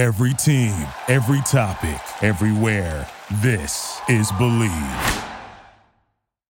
Every 0.00 0.32
team, 0.32 0.72
every 1.08 1.42
topic, 1.42 2.00
everywhere. 2.22 3.06
This 3.42 4.00
is 4.08 4.32
Believe. 4.32 5.24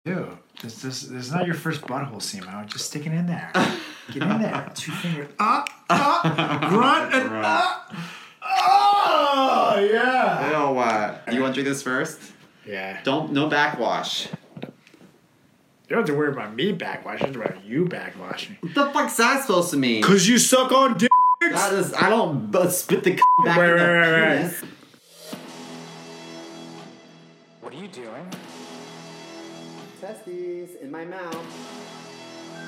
Ew, 0.04 0.36
this, 0.60 0.82
this, 0.82 1.02
this 1.02 1.26
is 1.26 1.30
not 1.30 1.46
your 1.46 1.54
first 1.54 1.82
butthole, 1.82 2.16
CMO. 2.16 2.66
Just 2.66 2.86
stick 2.86 3.06
it 3.06 3.12
in 3.12 3.26
there. 3.26 3.52
Get 4.12 4.24
in 4.24 4.42
there. 4.42 4.72
Two 4.74 4.90
fingers. 4.90 5.28
Up, 5.38 5.68
up, 5.88 6.68
grunt, 6.70 7.14
and 7.14 7.32
up. 7.46 7.94
Oh, 8.42 9.88
yeah. 9.92 10.50
Ew, 10.50 10.74
what? 10.74 11.32
You 11.32 11.40
want 11.40 11.54
to 11.54 11.62
drink 11.62 11.68
this 11.72 11.84
first? 11.84 12.18
Yeah. 12.66 13.00
Don't, 13.04 13.30
no 13.30 13.48
backwash. 13.48 14.26
You 14.26 15.90
don't 15.90 15.98
have 15.98 16.06
to 16.06 16.14
worry 16.14 16.32
about 16.32 16.52
me 16.52 16.76
backwashing. 16.76 17.20
You 17.20 17.26
have 17.26 17.32
to 17.32 17.38
worry 17.38 17.48
about 17.50 17.64
you 17.64 17.84
backwashing. 17.84 18.60
What 18.60 18.74
the 18.74 18.90
fuck's 18.92 19.16
that 19.18 19.42
supposed 19.42 19.70
to 19.70 19.76
mean? 19.76 20.00
Because 20.00 20.28
you 20.28 20.38
suck 20.38 20.72
on 20.72 20.98
dick. 20.98 21.10
That 21.52 21.72
is, 21.74 21.92
I 21.94 22.08
don't 22.10 22.54
uh, 22.54 22.68
spit 22.70 23.04
the 23.04 23.12
back 23.44 23.56
Right, 23.56 23.70
in 23.70 23.76
the 23.78 23.84
right, 23.84 24.10
right, 24.10 24.42
right. 24.42 24.52
What 27.60 27.72
are 27.72 27.76
you 27.76 27.88
doing? 27.88 28.30
Testes 30.00 30.76
in 30.82 30.90
my 30.90 31.04
mouth. 31.04 31.46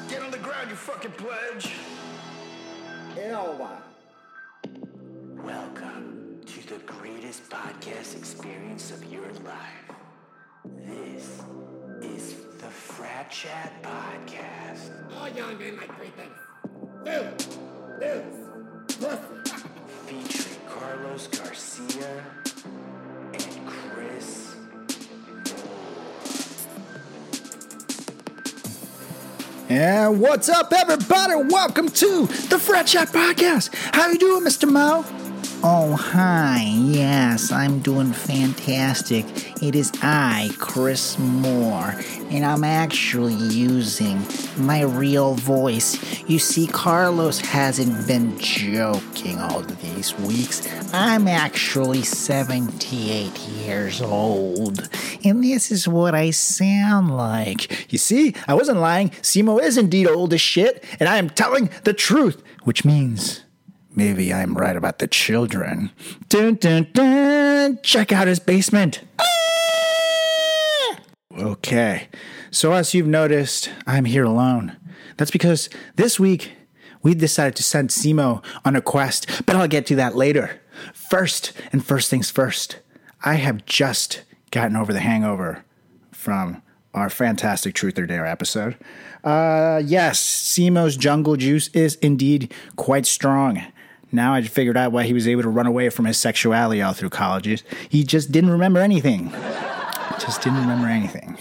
Get 0.09 0.23
on 0.23 0.31
the 0.31 0.39
ground, 0.39 0.71
you 0.71 0.77
fucking 0.77 1.13
pledge! 1.13 1.73
Ew. 3.17 3.59
Welcome 5.43 6.41
to 6.47 6.69
the 6.69 6.79
greatest 6.87 7.49
podcast 7.51 8.17
experience 8.17 8.91
of 8.91 9.05
your 9.13 9.27
life. 9.45 9.97
This 10.87 11.43
is 12.03 12.35
the 12.59 12.69
Frat 12.69 13.31
Chat 13.31 13.83
Podcast. 13.83 14.91
All 15.19 15.29
young 15.29 15.59
men 15.59 15.77
like 15.77 15.95
three 15.97 16.13
things. 16.17 16.37
Food, 17.05 17.47
booze, 18.01 18.48
Featuring 18.99 20.61
Carlos 20.69 21.29
Garcia 21.29 22.25
and 23.33 23.67
Chris 23.69 24.57
And 29.69 30.21
what's 30.21 30.49
up, 30.49 30.73
everybody? 30.73 31.35
Welcome 31.49 31.91
to 31.91 32.27
the 32.27 32.59
Frat 32.59 32.89
Chat 32.89 33.09
Podcast. 33.11 33.73
How 33.95 34.09
you 34.09 34.19
doing, 34.19 34.43
Mr. 34.45 34.69
Mo? 34.69 35.05
Oh, 35.61 35.97
hi. 35.97 36.63
Yes, 36.77 37.51
I'm 37.51 37.81
doing 37.81 38.13
fantastic. 38.13 39.25
It 39.61 39.75
is 39.75 39.91
I, 40.01 40.51
Chris 40.57 41.19
Moore, 41.19 41.97
and 42.31 42.45
I'm 42.45 42.63
actually 42.63 43.35
using 43.35 44.25
my 44.57 44.83
real 44.83 45.35
voice. 45.35 46.23
You 46.29 46.39
see, 46.39 46.69
Carlos 46.69 47.41
hasn't 47.41 48.07
been 48.07 48.39
joking 48.39 49.41
all 49.41 49.63
these 49.63 50.17
weeks. 50.21 50.63
I'm 50.95 51.27
actually 51.27 52.03
78 52.03 53.37
years 53.41 54.01
old, 54.01 54.89
and 55.25 55.43
this 55.43 55.73
is 55.73 55.89
what 55.89 56.15
I 56.15 56.31
sound 56.31 57.17
like. 57.17 57.93
You 57.93 57.99
see, 57.99 58.37
I 58.47 58.55
wasn't 58.55 58.79
lying. 58.79 59.11
CMO 59.11 59.61
is 59.61 59.77
indeed 59.77 60.07
old 60.07 60.33
as 60.33 60.41
shit, 60.41 60.85
and 61.01 61.09
I 61.09 61.17
am 61.17 61.29
telling 61.29 61.69
the 61.83 61.95
truth, 61.95 62.45
which 62.63 62.85
means 62.85 63.43
maybe 63.99 64.33
I'm 64.33 64.55
right 64.55 64.77
about 64.77 65.01
the 65.01 65.09
children. 65.09 65.91
Dun 66.29 66.55
dun 66.55 66.87
dun! 66.93 67.81
Check 67.83 68.13
out 68.13 68.29
his 68.29 68.39
basement. 68.39 69.03
Ah! 69.21 71.01
Okay, 71.37 72.09
so 72.53 72.73
as 72.73 72.95
you've 72.95 73.09
noticed, 73.09 73.71
I'm 73.89 74.05
here 74.05 74.23
alone. 74.23 74.77
That's 75.17 75.33
because 75.33 75.69
this 75.97 76.21
week 76.21 76.53
we 77.03 77.15
decided 77.15 77.57
to 77.57 77.65
send 77.65 77.91
CMO 77.91 78.45
on 78.65 78.77
a 78.77 78.81
quest, 78.81 79.45
but 79.45 79.57
I'll 79.57 79.67
get 79.67 79.85
to 79.87 79.97
that 79.97 80.15
later. 80.15 80.61
First, 80.95 81.53
and 81.73 81.85
first 81.85 82.09
things 82.09 82.31
first, 82.31 82.79
I 83.25 83.35
have 83.35 83.67
just 83.67 84.23
gotten 84.53 84.77
over 84.77 84.93
the 84.93 85.01
hangover 85.01 85.65
from 86.13 86.63
our 86.95 87.11
fantastic 87.11 87.75
Truth 87.75 87.99
or 87.99 88.07
Dare 88.07 88.27
episode. 88.27 88.77
Uh, 89.25 89.83
yes, 89.85 90.21
CMO's 90.23 90.97
jungle 90.97 91.37
juice 91.37 91.67
is 91.69 91.97
indeed 91.97 92.55
quite 92.77 93.05
strong. 93.05 93.61
Now 94.11 94.35
I 94.35 94.43
figured 94.43 94.77
out 94.77 94.93
why 94.93 95.05
he 95.05 95.13
was 95.13 95.29
able 95.29 95.43
to 95.43 95.49
run 95.49 95.67
away 95.67 95.91
from 95.91 96.07
his 96.07 96.17
sexuality 96.17 96.81
all 96.81 96.93
through 96.93 97.11
college. 97.11 97.63
He 97.89 98.05
just 98.05 98.33
didn't 98.33 98.51
remember 98.51 98.81
anything. 98.81 99.31
Just 100.19 100.43
didn't 100.43 100.61
remember 100.61 100.89
anything. 100.89 101.39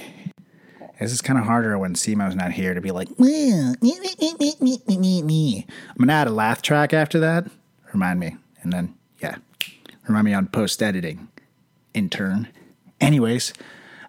This 1.00 1.12
is 1.12 1.22
kind 1.22 1.38
of 1.38 1.46
harder 1.46 1.78
when 1.78 1.94
CMO's 1.94 2.36
not 2.36 2.52
here 2.52 2.74
to 2.74 2.82
be 2.82 2.92
like, 2.92 3.20
me, 3.20 3.52
me, 3.82 4.00
me, 4.00 4.36
me, 4.40 4.56
me, 4.60 4.98
me, 4.98 5.22
me." 5.22 5.66
I'm 5.90 5.98
gonna 5.98 6.14
add 6.14 6.28
a 6.28 6.32
laugh 6.32 6.62
track 6.62 6.94
after 6.94 7.20
that. 7.20 7.50
Remind 7.94 8.20
me, 8.20 8.36
and 8.64 8.74
then 8.74 8.96
yeah, 9.22 9.36
remind 10.08 10.26
me 10.26 10.34
on 10.34 10.48
post 10.48 10.82
editing. 10.82 11.28
Intern. 11.94 12.48
Anyways, 13.00 13.54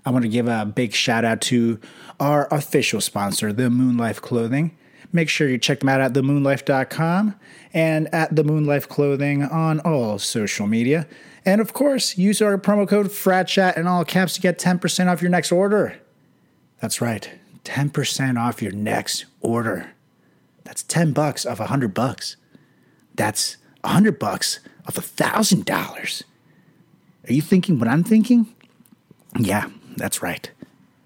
I 0.05 0.11
want 0.11 0.25
to 0.25 0.29
give 0.29 0.49
a 0.49 0.65
big 0.65 0.95
shout 0.95 1.25
out 1.25 1.41
to 1.43 1.79
our 2.19 2.49
official 2.51 3.01
sponsor, 3.01 3.53
the 3.53 3.65
Moonlife 3.65 4.21
Clothing. 4.21 4.77
Make 5.13 5.29
sure 5.29 5.49
you 5.49 5.59
check 5.59 5.81
them 5.81 5.89
out 5.89 6.01
at 6.01 6.13
themoonlife.com 6.13 7.35
and 7.73 8.15
at 8.15 8.35
the 8.35 8.43
Moonlife 8.43 8.89
Clothing 8.89 9.43
on 9.43 9.81
all 9.81 10.19
social 10.19 10.67
media. 10.67 11.07
And 11.45 11.61
of 11.61 11.73
course, 11.73 12.19
use 12.19 12.43
our 12.43 12.59
promo 12.59 12.87
code 12.87 13.07
FRATCHAT 13.07 13.77
in 13.77 13.87
all 13.87 14.05
caps 14.05 14.35
to 14.35 14.41
get 14.41 14.59
10% 14.59 15.11
off 15.11 15.23
your 15.23 15.31
next 15.31 15.51
order. 15.51 15.97
That's 16.81 17.01
right, 17.01 17.31
10% 17.65 18.39
off 18.39 18.61
your 18.63 18.73
next 18.73 19.25
order. 19.41 19.93
That's 20.65 20.83
10 20.83 21.13
bucks 21.13 21.47
off 21.47 21.59
100 21.59 21.95
bucks. 21.95 22.37
That's 23.15 23.57
100 23.81 24.19
bucks 24.19 24.61
off 24.87 24.97
$1,000. 24.97 26.23
Are 27.29 27.33
you 27.33 27.43
thinking 27.43 27.79
what 27.79 27.89
I'm 27.89 28.05
thinking? 28.05 28.55
Yeah, 29.39 29.69
that's 29.97 30.23
right. 30.23 30.51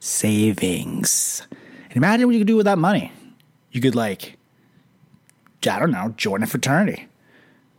Savings. 0.00 1.46
And 1.88 1.96
imagine 1.96 2.26
what 2.26 2.32
you 2.32 2.40
could 2.40 2.46
do 2.48 2.56
with 2.56 2.66
that 2.66 2.78
money. 2.78 3.12
You 3.72 3.80
could, 3.80 3.94
like, 3.94 4.38
I 5.68 5.78
don't 5.78 5.90
know, 5.90 6.14
join 6.16 6.42
a 6.42 6.46
fraternity. 6.46 7.08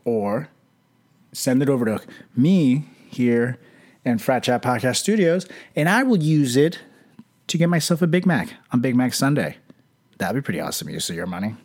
Or 0.04 0.50
send 1.32 1.62
it 1.62 1.70
over 1.70 1.86
to 1.86 2.02
me 2.36 2.86
here 3.08 3.58
in 4.04 4.18
Frat 4.18 4.44
Chat 4.44 4.62
Podcast 4.62 4.98
Studios, 4.98 5.48
and 5.76 5.88
I 5.88 6.04
will 6.04 6.22
use 6.22 6.58
it 6.58 6.80
to 7.48 7.58
get 7.58 7.70
myself 7.70 8.02
a 8.02 8.08
Big 8.08 8.26
Mac 8.26 8.54
on 8.72 8.82
Big 8.82 8.96
Mac 8.96 9.14
Sunday. 9.14 9.58
That'd 10.18 10.36
be 10.36 10.46
pretty 10.46 10.60
awesome 10.60 10.90
use 10.90 11.10
of 11.10 11.16
your 11.16 11.26
money. 11.26 11.56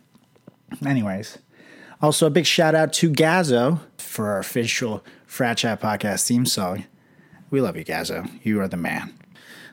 Anyways, 0.85 1.39
also 2.01 2.27
a 2.27 2.29
big 2.29 2.45
shout 2.45 2.75
out 2.75 2.93
to 2.93 3.11
Gazo 3.11 3.79
for 3.97 4.29
our 4.29 4.39
official 4.39 5.03
Frat 5.25 5.57
Chat 5.57 5.81
Podcast 5.81 6.27
theme 6.27 6.45
song. 6.45 6.85
We 7.49 7.61
love 7.61 7.75
you, 7.75 7.83
Gazo. 7.83 8.29
You 8.43 8.61
are 8.61 8.67
the 8.67 8.77
man. 8.77 9.18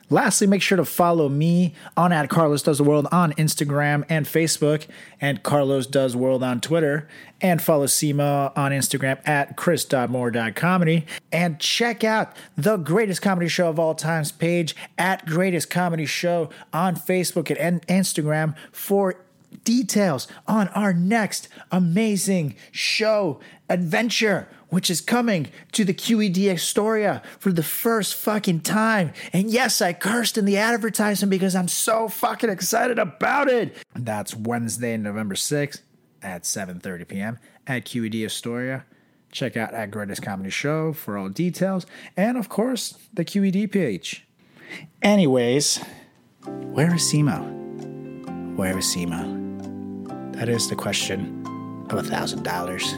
Lastly, 0.09 0.47
make 0.47 0.61
sure 0.61 0.77
to 0.77 0.85
follow 0.85 1.27
me 1.27 1.73
on 1.97 2.13
at 2.13 2.29
Carlos 2.29 2.61
Does 2.61 2.77
the 2.77 2.83
World 2.83 3.07
on 3.11 3.33
Instagram 3.33 4.05
and 4.07 4.25
Facebook, 4.25 4.87
and 5.19 5.43
Carlos 5.43 5.85
Does 5.85 6.15
World 6.15 6.43
on 6.43 6.61
Twitter, 6.61 7.09
and 7.41 7.61
follow 7.61 7.87
CMO 7.87 8.57
on 8.57 8.71
Instagram 8.71 9.19
at 9.27 9.57
chris.moore.comedy, 9.57 11.05
and 11.31 11.59
check 11.59 12.05
out 12.05 12.35
the 12.55 12.77
greatest 12.77 13.21
comedy 13.21 13.49
show 13.49 13.69
of 13.69 13.79
all 13.79 13.95
times 13.95 14.31
page 14.31 14.75
at 14.97 15.25
Greatest 15.25 15.69
Comedy 15.69 16.05
Show 16.05 16.49
on 16.71 16.95
Facebook 16.95 17.53
and 17.59 17.85
Instagram 17.87 18.55
for 18.71 19.15
details 19.63 20.27
on 20.47 20.69
our 20.69 20.93
next 20.93 21.49
amazing 21.71 22.55
show 22.71 23.39
adventure, 23.69 24.47
which 24.69 24.89
is 24.89 25.01
coming 25.01 25.47
to 25.71 25.83
the 25.83 25.93
QED 25.93 26.51
Astoria 26.51 27.21
for 27.39 27.51
the 27.51 27.63
first 27.63 28.15
fucking 28.15 28.61
time. 28.61 29.13
And 29.33 29.49
yes, 29.49 29.81
I 29.81 29.93
cursed 29.93 30.37
in 30.37 30.45
the 30.45 30.57
advertisement 30.57 31.29
because 31.29 31.55
I'm 31.55 31.67
so 31.67 32.07
fucking 32.07 32.49
excited 32.49 32.99
about 32.99 33.49
it. 33.49 33.75
That's 33.95 34.35
Wednesday, 34.35 34.97
November 34.97 35.35
6th 35.35 35.81
at 36.21 36.43
7:30 36.43 37.07
p.m. 37.07 37.39
at 37.65 37.85
QED 37.85 38.25
Astoria. 38.25 38.85
Check 39.31 39.57
out 39.57 39.73
at 39.73 39.91
Greatest 39.91 40.21
Comedy 40.21 40.49
Show 40.49 40.93
for 40.93 41.17
all 41.17 41.29
details, 41.29 41.85
and 42.15 42.37
of 42.37 42.49
course 42.49 42.97
the 43.13 43.25
QED 43.25 43.71
page. 43.71 44.25
Anyways, 45.01 45.83
where 46.45 46.95
is 46.95 47.01
CMO? 47.03 48.55
Where 48.55 48.77
is 48.77 48.85
CMO? 48.85 50.33
That 50.33 50.49
is 50.49 50.69
the 50.69 50.75
question 50.75 51.43
of 51.89 51.99
a 51.99 52.03
thousand 52.03 52.43
dollars. 52.43 52.93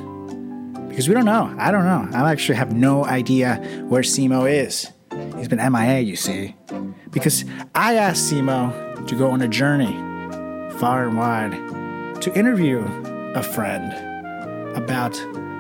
Because 0.90 1.08
we 1.08 1.14
don't 1.14 1.26
know. 1.26 1.56
I 1.58 1.72
don't 1.72 1.86
know. 1.86 2.18
I 2.18 2.32
actually 2.32 2.56
have 2.56 2.74
no 2.74 3.06
idea 3.06 3.56
where 3.88 4.02
CMO 4.02 4.52
is. 4.52 4.92
He's 5.38 5.48
been 5.48 5.60
MIA, 5.72 6.02
you 6.02 6.16
see. 6.16 6.56
Because 7.12 7.46
I 7.74 7.96
asked 7.96 8.32
CMO 8.32 9.08
to 9.08 9.16
go 9.16 9.30
on 9.32 9.42
a 9.42 9.48
journey 9.48 9.94
far 10.80 11.08
and 11.08 11.18
wide 11.18 12.22
to 12.22 12.34
interview 12.38 12.80
a 13.36 13.44
friend 13.44 13.94
about 14.76 15.14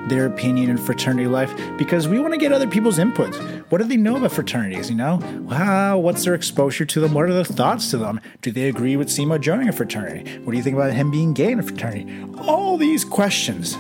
their 0.10 0.26
opinion 0.26 0.70
in 0.70 0.78
fraternity 0.78 1.28
life 1.28 1.54
because 1.78 2.08
we 2.08 2.20
want 2.20 2.34
to 2.34 2.40
get 2.40 2.52
other 2.52 2.68
people's 2.68 2.98
input. 3.00 3.36
What 3.70 3.78
do 3.80 3.84
they 3.84 3.98
know 3.98 4.18
about 4.18 4.32
fraternities? 4.32 4.90
You 4.90 4.96
know, 4.96 5.20
wow, 5.42 5.98
what's 5.98 6.24
their 6.24 6.34
exposure 6.34 6.86
to 6.86 7.00
them? 7.00 7.14
What 7.14 7.26
are 7.26 7.34
their 7.34 7.44
thoughts 7.44 7.92
to 7.92 7.98
them? 7.98 8.20
Do 8.42 8.52
they 8.52 8.70
agree 8.70 8.98
with 8.98 9.10
CMO 9.10 9.40
joining 9.40 9.70
a 9.70 9.72
fraternity? 9.72 10.40
What 10.40 10.52
do 10.52 10.58
you 10.58 10.64
think 10.64 10.76
about 10.76 10.94
him 10.94 11.12
being 11.12 11.34
gay 11.34 11.52
in 11.52 11.60
a 11.60 11.64
fraternity? 11.64 12.08
All 12.40 12.78
these 12.78 13.06
questions 13.06 13.78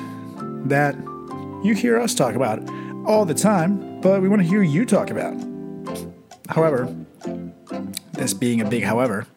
that 0.67 0.95
you 1.63 1.73
hear 1.73 1.99
us 1.99 2.13
talk 2.13 2.35
about 2.35 2.59
all 3.05 3.25
the 3.25 3.33
time, 3.33 3.99
but 4.01 4.21
we 4.21 4.29
want 4.29 4.41
to 4.41 4.47
hear 4.47 4.63
you 4.63 4.85
talk 4.85 5.09
about. 5.09 5.35
However, 6.47 6.93
this 8.13 8.33
being 8.33 8.61
a 8.61 8.69
big 8.69 8.83
however, 8.83 9.27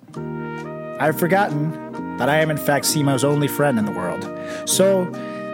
I've 1.01 1.19
forgotten 1.19 2.17
that 2.19 2.29
I 2.29 2.37
am 2.41 2.51
in 2.51 2.57
fact 2.57 2.85
CMO's 2.85 3.25
only 3.25 3.49
friend 3.49 3.79
in 3.79 3.85
the 3.85 3.93
world. 3.93 4.23
So 4.69 5.07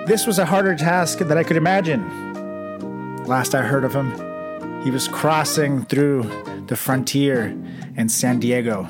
this 0.07 0.27
was 0.27 0.39
a 0.39 0.45
harder 0.45 0.75
task 0.75 1.19
than 1.19 1.39
I 1.39 1.43
could 1.43 1.57
imagine. 1.57 3.25
Last 3.25 3.55
I 3.55 3.63
heard 3.63 3.85
of 3.85 3.95
him, 3.95 4.83
he 4.83 4.91
was 4.91 5.09
crossing 5.09 5.85
through 5.85 6.23
the 6.67 6.77
frontier 6.77 7.57
in 7.97 8.09
San 8.09 8.41
Diego, 8.41 8.89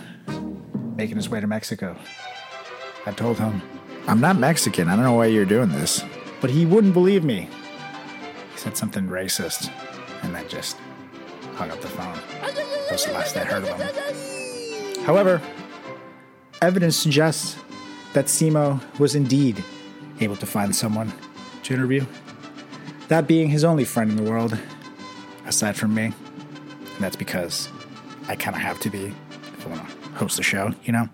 making 0.96 1.16
his 1.16 1.28
way 1.28 1.40
to 1.40 1.46
Mexico. 1.46 1.96
I 3.06 3.12
told 3.12 3.38
him, 3.38 3.62
I'm 4.06 4.20
not 4.20 4.36
Mexican. 4.36 4.88
I 4.88 4.96
don't 4.96 5.04
know 5.04 5.14
why 5.14 5.26
you're 5.26 5.44
doing 5.44 5.70
this. 5.70 6.04
But 6.40 6.50
he 6.50 6.66
wouldn't 6.66 6.94
believe 6.94 7.24
me. 7.24 7.48
Said 8.58 8.76
something 8.76 9.06
racist 9.06 9.70
and 10.24 10.34
then 10.34 10.48
just 10.48 10.76
hung 11.54 11.70
up 11.70 11.80
the 11.80 11.86
phone. 11.86 12.18
That 12.40 12.90
was 12.90 13.06
the 13.06 13.12
last 13.12 13.36
I 13.36 13.44
heard 13.44 13.62
of 13.62 13.78
him. 13.78 15.04
However, 15.04 15.40
evidence 16.60 16.96
suggests 16.96 17.56
that 18.14 18.24
CMO 18.24 18.80
was 18.98 19.14
indeed 19.14 19.62
able 20.18 20.34
to 20.34 20.44
find 20.44 20.74
someone 20.74 21.12
to 21.62 21.72
interview. 21.72 22.04
That 23.06 23.28
being 23.28 23.48
his 23.48 23.62
only 23.62 23.84
friend 23.84 24.10
in 24.10 24.16
the 24.16 24.28
world, 24.28 24.58
aside 25.46 25.76
from 25.76 25.94
me. 25.94 26.06
And 26.06 26.98
that's 26.98 27.14
because 27.14 27.68
I 28.26 28.34
kind 28.34 28.56
of 28.56 28.62
have 28.62 28.80
to 28.80 28.90
be 28.90 29.14
if 29.56 29.66
I 29.66 29.70
want 29.70 29.88
to 29.88 30.08
host 30.16 30.36
the 30.36 30.42
show, 30.42 30.74
you 30.82 30.92
know? 30.92 31.08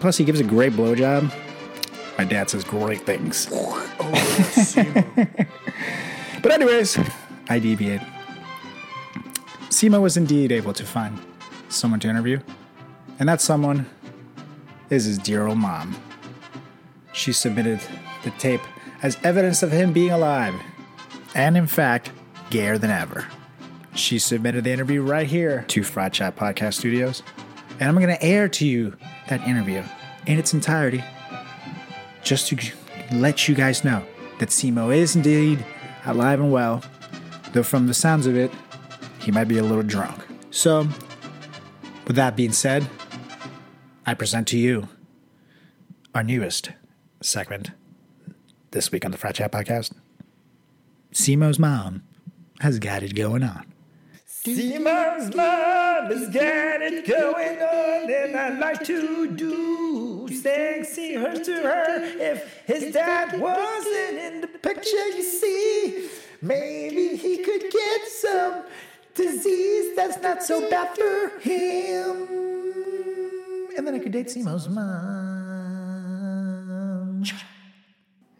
Plus, 0.00 0.16
he 0.16 0.24
gives 0.24 0.40
a 0.40 0.44
great 0.44 0.72
blowjob. 0.72 1.32
My 2.18 2.24
dad 2.24 2.50
says 2.50 2.64
great 2.64 3.02
things. 3.02 3.48
Oh, 4.00 4.14
but, 6.42 6.52
anyways, 6.52 6.98
I 7.48 7.58
deviate. 7.58 8.00
CMO 9.70 10.00
was 10.00 10.16
indeed 10.16 10.52
able 10.52 10.72
to 10.72 10.84
find 10.84 11.18
someone 11.68 12.00
to 12.00 12.08
interview, 12.08 12.40
and 13.18 13.28
that 13.28 13.40
someone 13.40 13.86
is 14.88 15.04
his 15.04 15.18
dear 15.18 15.46
old 15.48 15.58
mom. 15.58 15.96
She 17.12 17.32
submitted 17.32 17.80
the 18.22 18.30
tape 18.30 18.60
as 19.02 19.18
evidence 19.24 19.62
of 19.62 19.72
him 19.72 19.92
being 19.92 20.12
alive, 20.12 20.54
and 21.34 21.56
in 21.56 21.66
fact, 21.66 22.12
gayer 22.50 22.78
than 22.78 22.90
ever. 22.90 23.26
She 23.94 24.18
submitted 24.18 24.64
the 24.64 24.70
interview 24.72 25.02
right 25.02 25.26
here 25.26 25.64
to 25.68 25.82
Frat 25.82 26.12
Chat 26.12 26.36
Podcast 26.36 26.74
Studios, 26.74 27.22
and 27.80 27.88
I'm 27.88 27.96
going 27.96 28.16
to 28.16 28.22
air 28.22 28.48
to 28.48 28.66
you 28.66 28.96
that 29.28 29.46
interview 29.46 29.82
in 30.26 30.38
its 30.38 30.54
entirety 30.54 31.02
just 32.28 32.46
to 32.48 32.58
let 33.10 33.48
you 33.48 33.54
guys 33.54 33.84
know 33.84 34.04
that 34.38 34.50
CMO 34.50 34.94
is 34.94 35.16
indeed 35.16 35.64
alive 36.04 36.40
and 36.40 36.52
well, 36.52 36.84
though 37.52 37.62
from 37.62 37.86
the 37.86 37.94
sounds 37.94 38.26
of 38.26 38.36
it, 38.36 38.50
he 39.20 39.32
might 39.32 39.48
be 39.48 39.56
a 39.56 39.62
little 39.62 39.82
drunk. 39.82 40.26
So, 40.50 40.86
with 42.06 42.16
that 42.16 42.36
being 42.36 42.52
said, 42.52 42.86
I 44.04 44.12
present 44.12 44.46
to 44.48 44.58
you 44.58 44.88
our 46.14 46.22
newest 46.22 46.70
segment 47.22 47.70
this 48.72 48.92
week 48.92 49.06
on 49.06 49.10
the 49.10 49.16
Frat 49.16 49.36
Chat 49.36 49.50
Podcast. 49.50 49.92
CMO's 51.14 51.58
mom 51.58 52.02
has 52.60 52.78
got 52.78 53.02
it 53.02 53.14
going 53.14 53.42
on. 53.42 53.72
CMO's 54.44 55.34
mom 55.34 56.10
has 56.10 56.28
got 56.30 56.82
it 56.82 57.06
going 57.06 57.58
on, 57.58 58.10
and 58.10 58.36
I'd 58.36 58.58
like 58.58 58.84
to 58.84 59.26
do 59.34 60.28
things 60.28 60.78
sexy 60.88 61.14
her 61.14 61.38
to 61.44 61.52
her. 61.62 62.02
If 62.18 62.62
his 62.66 62.92
dad 62.92 63.38
wasn't 63.40 64.18
in 64.18 64.40
the 64.40 64.48
picture, 64.48 65.08
you 65.08 65.22
see, 65.22 66.08
maybe 66.40 67.16
he 67.16 67.38
could 67.38 67.70
get 67.70 68.08
some 68.08 68.64
disease 69.14 69.94
that's 69.96 70.20
not 70.22 70.42
so 70.42 70.68
bad 70.70 70.96
for 70.96 71.38
him. 71.40 72.28
And 73.76 73.86
then 73.86 73.94
I 73.94 73.98
could 73.98 74.12
date 74.12 74.26
CMO's 74.28 74.68
mom. 74.68 74.84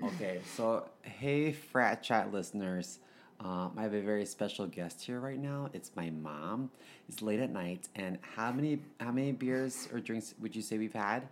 Okay, 0.02 0.40
so 0.56 0.88
hey, 1.02 1.52
frat 1.52 2.02
chat 2.02 2.32
listeners. 2.32 2.98
Um, 3.40 3.72
I 3.76 3.82
have 3.82 3.94
a 3.94 4.00
very 4.00 4.24
special 4.24 4.66
guest 4.66 5.02
here 5.02 5.20
right 5.20 5.38
now. 5.38 5.70
It's 5.72 5.92
my 5.94 6.10
mom. 6.10 6.70
It's 7.08 7.22
late 7.22 7.38
at 7.38 7.50
night, 7.50 7.88
and 7.94 8.18
how 8.34 8.50
many 8.50 8.80
how 8.98 9.12
many 9.12 9.32
beers 9.32 9.88
or 9.92 10.00
drinks 10.00 10.34
would 10.40 10.56
you 10.56 10.62
say 10.62 10.76
we've 10.76 10.92
had? 10.92 11.28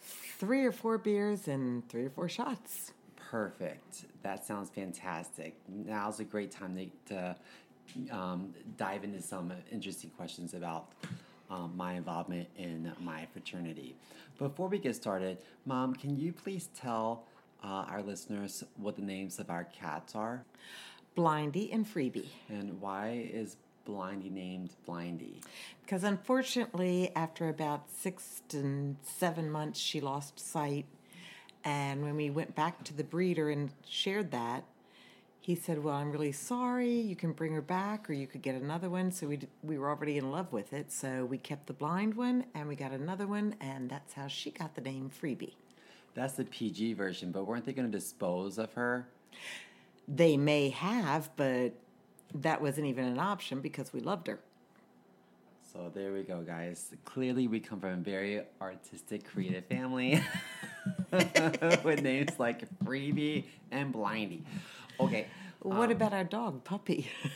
Three 0.00 0.64
or 0.64 0.72
four 0.72 0.98
beers 0.98 1.48
and 1.48 1.86
three 1.88 2.04
or 2.04 2.10
four 2.10 2.28
shots. 2.28 2.92
Perfect. 3.30 4.04
That 4.22 4.44
sounds 4.44 4.70
fantastic. 4.70 5.54
Now's 5.68 6.20
a 6.20 6.24
great 6.24 6.50
time 6.50 6.76
to, 6.76 7.14
to 7.14 8.14
um, 8.14 8.54
dive 8.76 9.04
into 9.04 9.20
some 9.20 9.52
interesting 9.72 10.10
questions 10.10 10.54
about 10.54 10.92
um, 11.50 11.72
my 11.76 11.94
involvement 11.94 12.48
in 12.56 12.92
my 13.00 13.26
fraternity. 13.32 13.96
Before 14.38 14.68
we 14.68 14.78
get 14.78 14.94
started, 14.94 15.38
Mom, 15.64 15.94
can 15.94 16.16
you 16.18 16.32
please 16.32 16.68
tell 16.78 17.24
uh, 17.66 17.84
our 17.90 18.02
listeners 18.02 18.64
what 18.76 18.96
the 18.96 19.02
names 19.02 19.38
of 19.38 19.50
our 19.50 19.64
cats 19.64 20.14
are 20.14 20.44
Blindy 21.16 21.72
and 21.72 21.86
Freebie. 21.86 22.28
and 22.48 22.80
why 22.80 23.28
is 23.32 23.56
Blindy 23.88 24.30
named 24.30 24.70
Blindy? 24.86 25.42
Because 25.82 26.04
unfortunately, 26.04 27.10
after 27.14 27.48
about 27.48 27.90
six 27.90 28.42
to 28.48 28.96
seven 29.02 29.50
months, 29.50 29.78
she 29.80 30.00
lost 30.00 30.38
sight. 30.38 30.86
And 31.64 32.02
when 32.02 32.16
we 32.16 32.30
went 32.30 32.54
back 32.54 32.84
to 32.84 32.94
the 32.94 33.04
breeder 33.04 33.50
and 33.50 33.70
shared 33.88 34.30
that, 34.32 34.64
he 35.40 35.54
said, 35.54 35.82
"Well, 35.82 35.94
I'm 35.94 36.10
really 36.12 36.32
sorry. 36.32 37.00
You 37.00 37.16
can 37.16 37.32
bring 37.32 37.52
her 37.52 37.62
back, 37.62 38.10
or 38.10 38.12
you 38.12 38.26
could 38.26 38.42
get 38.42 38.56
another 38.56 38.90
one." 38.90 39.10
So 39.12 39.28
we 39.28 39.36
d- 39.38 39.48
we 39.62 39.78
were 39.78 39.88
already 39.88 40.16
in 40.18 40.30
love 40.30 40.52
with 40.52 40.72
it, 40.72 40.92
so 40.92 41.24
we 41.24 41.38
kept 41.38 41.66
the 41.66 41.72
blind 41.72 42.14
one, 42.14 42.46
and 42.54 42.68
we 42.68 42.76
got 42.76 42.92
another 42.92 43.26
one, 43.26 43.54
and 43.60 43.88
that's 43.88 44.12
how 44.14 44.26
she 44.28 44.50
got 44.50 44.74
the 44.74 44.80
name 44.80 45.10
Freebie. 45.10 45.54
That's 46.16 46.32
the 46.32 46.44
PG 46.44 46.94
version, 46.94 47.30
but 47.30 47.46
weren't 47.46 47.66
they 47.66 47.74
going 47.74 47.90
to 47.90 47.96
dispose 47.96 48.56
of 48.56 48.72
her? 48.72 49.06
They 50.08 50.38
may 50.38 50.70
have, 50.70 51.28
but 51.36 51.74
that 52.34 52.62
wasn't 52.62 52.86
even 52.86 53.04
an 53.04 53.18
option 53.18 53.60
because 53.60 53.92
we 53.92 54.00
loved 54.00 54.26
her. 54.28 54.40
So 55.70 55.92
there 55.94 56.14
we 56.14 56.22
go, 56.22 56.40
guys. 56.40 56.94
Clearly, 57.04 57.48
we 57.48 57.60
come 57.60 57.80
from 57.80 57.90
a 57.90 57.96
very 57.96 58.40
artistic, 58.62 59.26
creative 59.26 59.66
family 59.66 60.22
with 61.12 62.00
names 62.00 62.38
like 62.38 62.66
Freebie 62.82 63.44
and 63.70 63.92
Blindy. 63.92 64.40
Okay. 64.98 65.26
What 65.60 65.90
about 65.90 66.14
our 66.14 66.24
dog 66.24 66.64
Puppy? 66.64 67.08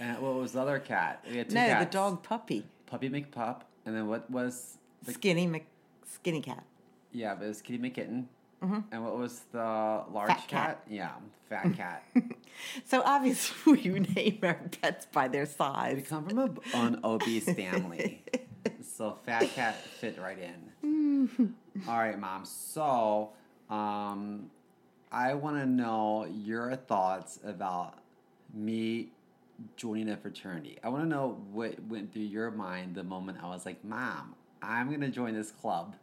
Uh, 0.00 0.14
what 0.20 0.32
was 0.34 0.52
the 0.52 0.60
other 0.60 0.78
cat? 0.78 1.24
We 1.28 1.38
had 1.38 1.48
two 1.48 1.56
no, 1.56 1.66
cats. 1.66 1.84
the 1.86 1.90
dog 1.90 2.22
Puppy, 2.22 2.64
Puppy 2.86 3.10
McPup, 3.10 3.62
and 3.84 3.96
then 3.96 4.06
what 4.06 4.30
was 4.30 4.78
the 5.02 5.12
Skinny 5.12 5.48
Mc, 5.48 5.66
Skinny 6.06 6.40
Cat. 6.40 6.62
Yeah? 7.12 7.34
But 7.34 7.44
it 7.44 7.48
was 7.48 7.62
Kitty 7.62 7.78
McKitten. 7.78 8.24
And 8.60 9.04
what 9.04 9.16
was 9.16 9.40
the 9.52 9.58
large 9.60 10.30
Mm-hmm. 10.30 10.46
Cat. 10.48 10.82
Yeah, 10.90 11.10
fat 11.48 11.72
cat. 11.76 12.02
So 12.86 13.02
obviously, 13.04 13.72
we 13.90 14.00
name 14.00 14.40
our 14.42 14.58
pets 14.82 15.06
by 15.12 15.28
their 15.28 15.46
size. 15.46 15.94
we 15.96 16.02
come 16.02 16.28
from 16.28 16.38
a, 16.38 16.50
an 16.76 17.00
obese 17.04 17.44
family, 17.54 18.24
so 18.82 19.16
fat 19.24 19.48
cat 19.54 19.76
fit 20.00 20.18
right 20.20 20.38
in. 20.82 21.54
All 21.88 21.98
right, 21.98 22.18
mom. 22.18 22.44
So, 22.44 23.30
um, 23.70 24.50
I 25.12 25.34
want 25.34 25.56
to 25.58 25.66
know 25.66 26.26
your 26.26 26.74
thoughts 26.74 27.38
about 27.44 27.94
me 28.52 29.10
joining 29.76 30.08
a 30.08 30.16
fraternity. 30.16 30.78
I 30.82 30.88
want 30.88 31.04
to 31.04 31.08
know 31.08 31.40
what 31.52 31.80
went 31.84 32.12
through 32.12 32.22
your 32.22 32.50
mind 32.50 32.96
the 32.96 33.04
moment 33.04 33.38
I 33.40 33.46
was 33.46 33.64
like, 33.64 33.84
"Mom, 33.84 34.34
I'm 34.60 34.90
gonna 34.90 35.10
join 35.10 35.34
this 35.34 35.52
club. 35.52 35.94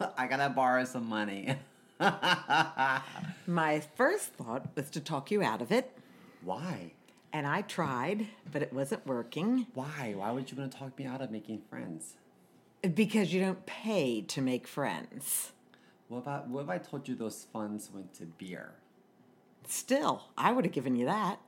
I 0.16 0.26
gotta 0.26 0.48
borrow 0.50 0.84
some 0.84 1.08
money." 1.08 1.56
My 3.46 3.80
first 3.96 4.34
thought 4.34 4.66
was 4.76 4.90
to 4.90 5.00
talk 5.00 5.30
you 5.30 5.42
out 5.42 5.62
of 5.62 5.72
it, 5.72 5.96
Why? 6.42 6.92
and 7.32 7.46
I 7.46 7.62
tried, 7.62 8.26
but 8.52 8.60
it 8.62 8.72
wasn't 8.72 9.06
working 9.06 9.66
Why? 9.74 10.12
Why 10.16 10.30
would 10.30 10.50
you 10.50 10.58
want 10.58 10.72
to 10.72 10.78
talk 10.78 10.98
me 10.98 11.06
out 11.06 11.20
of 11.22 11.30
making 11.30 11.62
friends? 11.70 12.14
because 12.94 13.32
you 13.32 13.40
don't 13.40 13.64
pay 13.66 14.20
to 14.20 14.40
make 14.40 14.66
friends. 14.68 15.50
What 16.08 16.18
about 16.18 16.48
what 16.48 16.64
if 16.64 16.68
I 16.70 16.78
told 16.78 17.08
you 17.08 17.14
those 17.16 17.46
funds 17.52 17.90
went 17.92 18.14
to 18.14 18.26
beer? 18.26 18.74
Still, 19.66 20.22
I 20.38 20.52
would 20.52 20.64
have 20.64 20.72
given 20.72 20.94
you 20.94 21.06
that. 21.06 21.40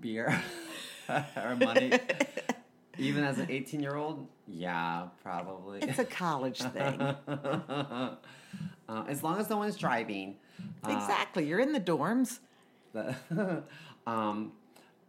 Beer 0.00 0.40
or 1.36 1.56
money? 1.56 1.92
Even 2.98 3.24
as 3.24 3.38
an 3.38 3.50
18 3.50 3.80
year 3.80 3.96
old? 3.96 4.26
Yeah, 4.46 5.08
probably. 5.22 5.80
It's 5.80 5.98
a 5.98 6.04
college 6.04 6.60
thing. 6.60 7.00
uh, 7.00 8.16
as 8.88 9.22
long 9.22 9.40
as 9.40 9.48
no 9.48 9.56
one's 9.58 9.76
driving. 9.76 10.36
Uh, 10.84 10.90
exactly. 10.90 11.46
You're 11.46 11.60
in 11.60 11.72
the 11.72 11.80
dorms. 11.80 12.40
the- 12.92 13.16
um, 14.06 14.52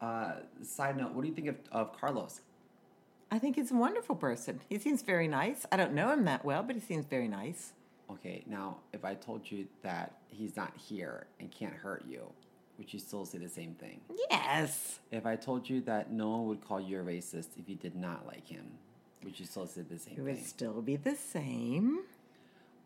uh, 0.02 0.34
side 0.64 0.98
note, 0.98 1.14
what 1.14 1.22
do 1.22 1.28
you 1.28 1.34
think 1.34 1.48
of, 1.48 1.56
of 1.72 2.00
Carlos? 2.00 2.42
I 3.32 3.40
think 3.40 3.56
he's 3.56 3.72
a 3.72 3.76
wonderful 3.76 4.16
person. 4.16 4.60
He 4.70 4.78
seems 4.78 5.02
very 5.02 5.28
nice. 5.28 5.66
I 5.72 5.78
don't 5.78 5.94
know 5.94 6.12
him 6.12 6.26
that 6.26 6.46
well, 6.46 6.62
but 6.62 6.76
he 6.76 6.82
seems 6.82 7.06
very 7.06 7.28
nice. 7.28 7.74
Okay, 8.12 8.44
now 8.46 8.78
if 8.92 9.04
I 9.04 9.16
told 9.16 9.50
you 9.50 9.66
that 9.82 10.18
he's 10.28 10.56
not 10.56 10.74
here 10.78 11.26
and 11.40 11.50
can't 11.50 11.74
hurt 11.74 12.04
you, 12.08 12.32
would 12.78 12.92
you 12.94 13.00
still 13.00 13.26
say 13.26 13.38
the 13.38 13.50
same 13.50 13.76
thing? 13.76 14.02
Yes. 14.30 15.00
If 15.12 15.26
I 15.26 15.36
told 15.36 15.70
you 15.70 15.82
that 15.82 16.12
no 16.12 16.30
one 16.30 16.48
would 16.48 16.62
call 16.68 16.82
you 16.82 17.00
a 17.00 17.04
racist 17.04 17.50
if 17.60 17.68
you 17.70 17.76
did 17.76 17.96
not 17.96 18.26
like 18.26 18.48
him, 18.48 18.66
would 19.24 19.40
you 19.40 19.46
still 19.46 19.68
say 19.68 19.82
the 19.82 19.98
same 20.00 20.16
It 20.18 20.22
would 20.22 20.36
thing? 20.36 20.46
still 20.46 20.82
be 20.82 20.96
the 20.96 21.16
same. 21.16 22.00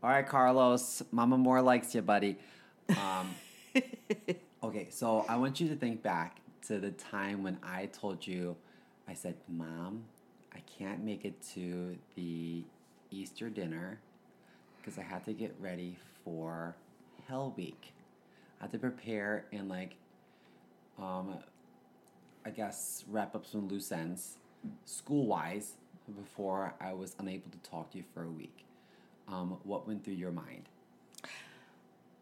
All 0.03 0.09
right, 0.11 0.27
Carlos, 0.27 1.01
Mama 1.11 1.37
Moore 1.37 1.61
likes 1.61 1.95
you, 1.95 2.01
buddy. 2.01 2.37
Um, 2.89 3.33
okay, 4.63 4.87
so 4.91 5.25
I 5.27 5.37
want 5.37 5.59
you 5.59 5.67
to 5.69 5.75
think 5.75 6.03
back 6.03 6.37
to 6.67 6.79
the 6.79 6.91
time 6.91 7.43
when 7.43 7.57
I 7.63 7.87
told 7.87 8.25
you, 8.27 8.55
I 9.07 9.13
said, 9.13 9.35
Mom, 9.47 10.03
I 10.53 10.59
can't 10.77 11.03
make 11.03 11.25
it 11.25 11.41
to 11.55 11.97
the 12.15 12.63
Easter 13.09 13.49
dinner 13.49 13.99
because 14.79 14.99
I 14.99 15.01
had 15.03 15.25
to 15.25 15.33
get 15.33 15.55
ready 15.59 15.95
for 16.23 16.75
Hell 17.27 17.53
Week. 17.57 17.93
I 18.59 18.65
had 18.65 18.71
to 18.71 18.79
prepare 18.79 19.45
and, 19.51 19.69
like, 19.69 19.95
um, 20.99 21.35
I 22.45 22.49
guess, 22.49 23.03
wrap 23.07 23.35
up 23.35 23.45
some 23.45 23.67
loose 23.67 23.91
ends 23.91 24.37
school 24.85 25.27
wise 25.27 25.73
before 26.15 26.73
I 26.81 26.93
was 26.93 27.15
unable 27.19 27.51
to 27.51 27.57
talk 27.69 27.91
to 27.91 27.97
you 27.97 28.03
for 28.13 28.23
a 28.23 28.29
week. 28.29 28.65
Um, 29.27 29.57
what 29.63 29.87
went 29.87 30.03
through 30.03 30.15
your 30.15 30.31
mind? 30.31 30.69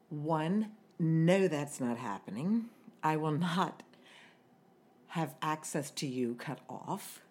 One, 0.10 0.72
no, 1.00 1.48
that's 1.48 1.80
not 1.80 1.98
happening. 1.98 2.65
I 3.04 3.18
will 3.18 3.32
not 3.32 3.84
have 5.10 5.36
access 5.42 5.92
to 5.92 6.08
you 6.08 6.36
cut 6.36 6.60
off. 6.70 7.22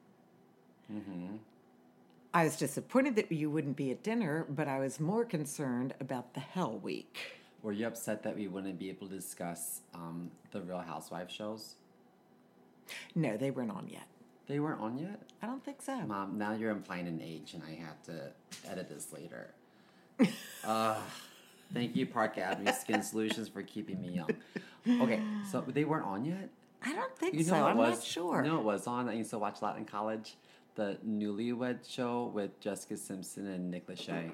I 2.33 2.45
was 2.45 2.57
disappointed 2.57 3.17
that 3.17 3.31
you 3.31 3.51
wouldn't 3.51 3.77
be 3.77 3.91
at 3.91 4.03
dinner, 4.03 4.47
but 4.49 4.69
I 4.69 4.79
was 4.79 4.99
more 4.99 5.25
concerned 5.25 5.95
about 6.01 6.35
the 6.35 6.41
Hell 6.41 6.79
Week. 6.79 7.19
Were 7.65 7.73
you 7.73 7.87
upset 7.87 8.23
that 8.25 8.37
we 8.37 8.47
wouldn't 8.47 8.79
be 8.79 8.91
able 8.91 9.09
to 9.09 9.15
discuss 9.15 9.81
um, 9.95 10.31
the 10.53 10.61
Real 10.61 10.81
Housewives 10.81 11.33
shows? 11.33 11.77
No, 13.15 13.39
they 13.39 13.51
weren't 13.51 13.71
on 13.71 13.89
yet. 13.89 14.07
They 14.47 14.61
weren't 14.61 14.83
on 14.83 14.99
yet? 14.99 15.23
I 15.43 15.47
don't 15.47 15.65
think 15.65 15.81
so. 15.81 15.97
Mom, 16.03 16.37
now 16.37 16.53
you're 16.53 16.71
implying 16.71 17.09
an 17.09 17.23
age, 17.25 17.55
and 17.55 17.63
I 17.63 17.83
have 17.83 18.03
to 18.03 18.33
edit 18.71 18.91
this 18.91 19.15
later. 19.15 19.55
uh, 20.65 20.97
thank 21.73 21.97
you, 21.97 22.05
Park 22.05 22.37
Avenue 22.37 22.71
Skin 22.79 23.03
Solutions, 23.03 23.49
for 23.49 23.63
keeping 23.63 24.03
me 24.03 24.11
young. 24.11 24.29
Okay, 24.87 25.23
so 25.51 25.65
they 25.67 25.87
weren't 25.87 26.05
on 26.05 26.27
yet? 26.27 26.51
I 26.85 26.93
don't 26.93 27.17
think 27.17 27.33
You 27.33 27.45
know 27.45 27.53
so. 27.53 27.67
I'm 27.67 27.79
was, 27.79 27.95
not 27.95 28.05
sure. 28.05 28.45
You 28.45 28.51
know 28.51 28.57
what 28.57 28.65
was 28.65 28.87
on? 28.87 29.09
I 29.09 29.15
used 29.15 29.31
to 29.31 29.39
watch 29.39 29.63
a 29.63 29.65
lot 29.65 29.79
in 29.79 29.87
college. 29.87 30.37
The 30.75 30.99
Newlywed 31.09 31.89
Show 31.89 32.31
with 32.35 32.61
Jessica 32.61 32.99
Simpson 32.99 33.47
and 33.47 33.71
Nick 33.71 33.87
Lachey. 33.87 34.33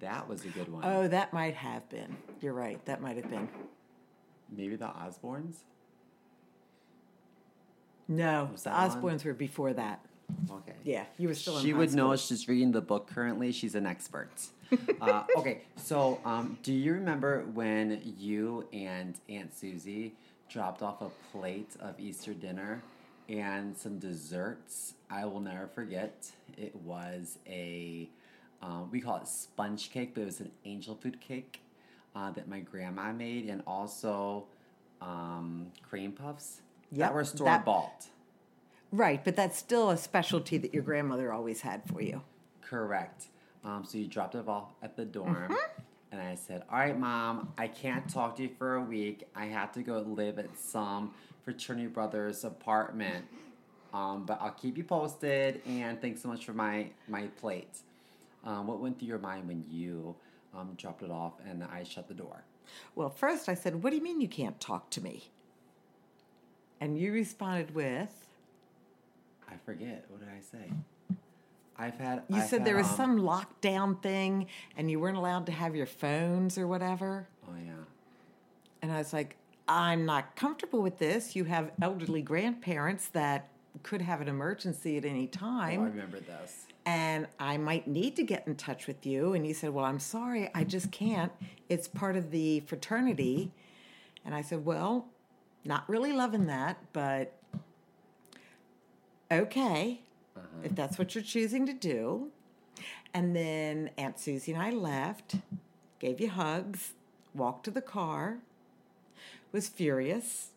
That 0.00 0.28
was 0.28 0.44
a 0.44 0.48
good 0.48 0.72
one. 0.72 0.84
Oh, 0.84 1.08
that 1.08 1.32
might 1.32 1.54
have 1.54 1.88
been. 1.88 2.16
You're 2.40 2.54
right. 2.54 2.84
That 2.86 3.00
might 3.00 3.16
have 3.16 3.30
been. 3.30 3.48
Maybe 4.50 4.76
the 4.76 4.86
Osbournes. 4.86 5.56
No, 8.08 8.50
on? 8.66 8.90
Osbournes 8.90 9.24
were 9.24 9.32
before 9.32 9.72
that. 9.72 10.04
Okay. 10.50 10.72
Yeah, 10.84 11.04
you 11.18 11.28
were 11.28 11.34
still 11.34 11.58
in 11.58 11.64
She 11.64 11.72
would 11.72 11.94
know. 11.94 12.16
She's 12.16 12.48
reading 12.48 12.72
the 12.72 12.80
book 12.80 13.08
currently. 13.08 13.52
She's 13.52 13.74
an 13.74 13.86
expert. 13.86 14.30
uh, 15.00 15.24
okay, 15.36 15.62
so 15.76 16.18
um, 16.24 16.58
do 16.62 16.72
you 16.72 16.94
remember 16.94 17.44
when 17.52 18.00
you 18.18 18.66
and 18.72 19.14
Aunt 19.28 19.54
Susie 19.54 20.14
dropped 20.48 20.82
off 20.82 21.02
a 21.02 21.10
plate 21.30 21.76
of 21.80 21.98
Easter 22.00 22.32
dinner 22.32 22.82
and 23.28 23.76
some 23.76 23.98
desserts? 23.98 24.94
I 25.10 25.26
will 25.26 25.40
never 25.40 25.66
forget. 25.66 26.30
It 26.56 26.74
was 26.76 27.38
a 27.46 28.08
um, 28.62 28.88
we 28.90 29.00
call 29.00 29.16
it 29.16 29.26
sponge 29.28 29.90
cake, 29.90 30.14
but 30.14 30.22
it 30.22 30.26
was 30.26 30.40
an 30.40 30.50
angel 30.64 30.94
food 30.94 31.20
cake 31.20 31.60
uh, 32.14 32.30
that 32.32 32.48
my 32.48 32.60
grandma 32.60 33.12
made, 33.12 33.48
and 33.48 33.62
also 33.66 34.44
um, 35.00 35.66
cream 35.88 36.12
puffs 36.12 36.60
that 36.92 37.12
were 37.12 37.24
store 37.24 37.58
bought. 37.64 38.06
Right, 38.92 39.24
but 39.24 39.36
that's 39.36 39.58
still 39.58 39.90
a 39.90 39.96
specialty 39.96 40.58
that 40.58 40.74
your 40.74 40.82
grandmother 40.82 41.32
always 41.32 41.62
had 41.62 41.82
for 41.86 42.02
you. 42.02 42.20
Correct. 42.60 43.26
Um, 43.64 43.84
so 43.84 43.96
you 43.98 44.06
dropped 44.06 44.34
it 44.34 44.46
off 44.48 44.68
at 44.82 44.96
the 44.96 45.04
dorm, 45.04 45.34
Mm-hmm. 45.34 45.54
and 46.12 46.20
I 46.20 46.34
said, 46.34 46.62
"All 46.70 46.78
right, 46.78 46.98
mom, 46.98 47.52
I 47.56 47.68
can't 47.68 48.08
talk 48.08 48.36
to 48.36 48.42
you 48.42 48.50
for 48.58 48.74
a 48.76 48.82
week. 48.82 49.24
I 49.34 49.46
have 49.46 49.72
to 49.72 49.82
go 49.82 50.00
live 50.00 50.38
at 50.38 50.56
some 50.58 51.12
fraternity 51.44 51.86
brothers 51.88 52.44
apartment, 52.44 53.24
um, 53.94 54.24
but 54.26 54.38
I'll 54.42 54.50
keep 54.50 54.76
you 54.76 54.84
posted. 54.84 55.62
And 55.66 56.00
thanks 56.00 56.20
so 56.22 56.28
much 56.28 56.44
for 56.44 56.52
my 56.52 56.88
my 57.08 57.28
plate. 57.40 57.78
Um, 58.44 58.66
what 58.66 58.80
went 58.80 58.98
through 58.98 59.08
your 59.08 59.18
mind 59.18 59.48
when 59.48 59.64
you 59.68 60.14
um, 60.54 60.74
dropped 60.76 61.02
it 61.02 61.10
off 61.10 61.34
and 61.48 61.62
I 61.64 61.84
shut 61.84 62.08
the 62.08 62.14
door? 62.14 62.44
Well, 62.94 63.10
first 63.10 63.48
I 63.48 63.54
said, 63.54 63.82
What 63.82 63.90
do 63.90 63.96
you 63.96 64.02
mean 64.02 64.20
you 64.20 64.28
can't 64.28 64.58
talk 64.60 64.90
to 64.90 65.00
me? 65.02 65.30
And 66.80 66.98
you 66.98 67.12
responded 67.12 67.74
with, 67.74 68.26
I 69.48 69.54
forget. 69.64 70.04
What 70.08 70.20
did 70.20 70.28
I 70.28 70.40
say? 70.40 70.72
I've 71.76 71.94
had. 71.94 72.22
You 72.28 72.36
I've 72.36 72.48
said 72.48 72.64
there 72.64 72.76
was 72.76 72.88
um, 72.90 72.96
some 72.96 73.20
lockdown 73.20 74.02
thing 74.02 74.46
and 74.76 74.90
you 74.90 75.00
weren't 75.00 75.16
allowed 75.16 75.46
to 75.46 75.52
have 75.52 75.74
your 75.74 75.86
phones 75.86 76.58
or 76.58 76.66
whatever. 76.66 77.28
Oh 77.48 77.52
yeah. 77.64 77.72
And 78.82 78.90
I 78.92 78.98
was 78.98 79.12
like, 79.12 79.36
I'm 79.68 80.04
not 80.04 80.34
comfortable 80.36 80.82
with 80.82 80.98
this. 80.98 81.36
You 81.36 81.44
have 81.44 81.70
elderly 81.80 82.20
grandparents 82.22 83.08
that 83.08 83.48
could 83.82 84.02
have 84.02 84.20
an 84.20 84.28
emergency 84.28 84.96
at 84.96 85.04
any 85.04 85.30
Oh, 85.34 85.38
time. 85.38 85.80
I 85.80 85.84
remember 85.84 86.20
this. 86.20 86.66
And 86.84 87.26
I 87.38 87.56
might 87.58 87.86
need 87.86 88.16
to 88.16 88.24
get 88.24 88.46
in 88.46 88.56
touch 88.56 88.86
with 88.86 89.06
you. 89.06 89.34
And 89.34 89.46
you 89.46 89.54
said, 89.54 89.70
Well, 89.70 89.84
I'm 89.84 90.00
sorry, 90.00 90.50
I 90.54 90.64
just 90.64 90.90
can't. 90.90 91.32
It's 91.68 91.88
part 91.88 92.16
of 92.16 92.30
the 92.30 92.60
fraternity. 92.60 93.52
And 94.24 94.34
I 94.34 94.42
said, 94.42 94.64
Well, 94.64 95.06
not 95.64 95.88
really 95.88 96.12
loving 96.12 96.46
that, 96.46 96.78
but 96.92 97.34
okay, 99.30 100.00
uh-huh. 100.36 100.46
if 100.64 100.74
that's 100.74 100.98
what 100.98 101.14
you're 101.14 101.24
choosing 101.24 101.66
to 101.66 101.72
do. 101.72 102.30
And 103.14 103.36
then 103.36 103.90
Aunt 103.98 104.18
Susie 104.18 104.52
and 104.52 104.62
I 104.62 104.70
left, 104.70 105.36
gave 105.98 106.20
you 106.20 106.30
hugs, 106.30 106.94
walked 107.34 107.64
to 107.64 107.70
the 107.70 107.82
car, 107.82 108.38
was 109.52 109.68
furious. 109.68 110.48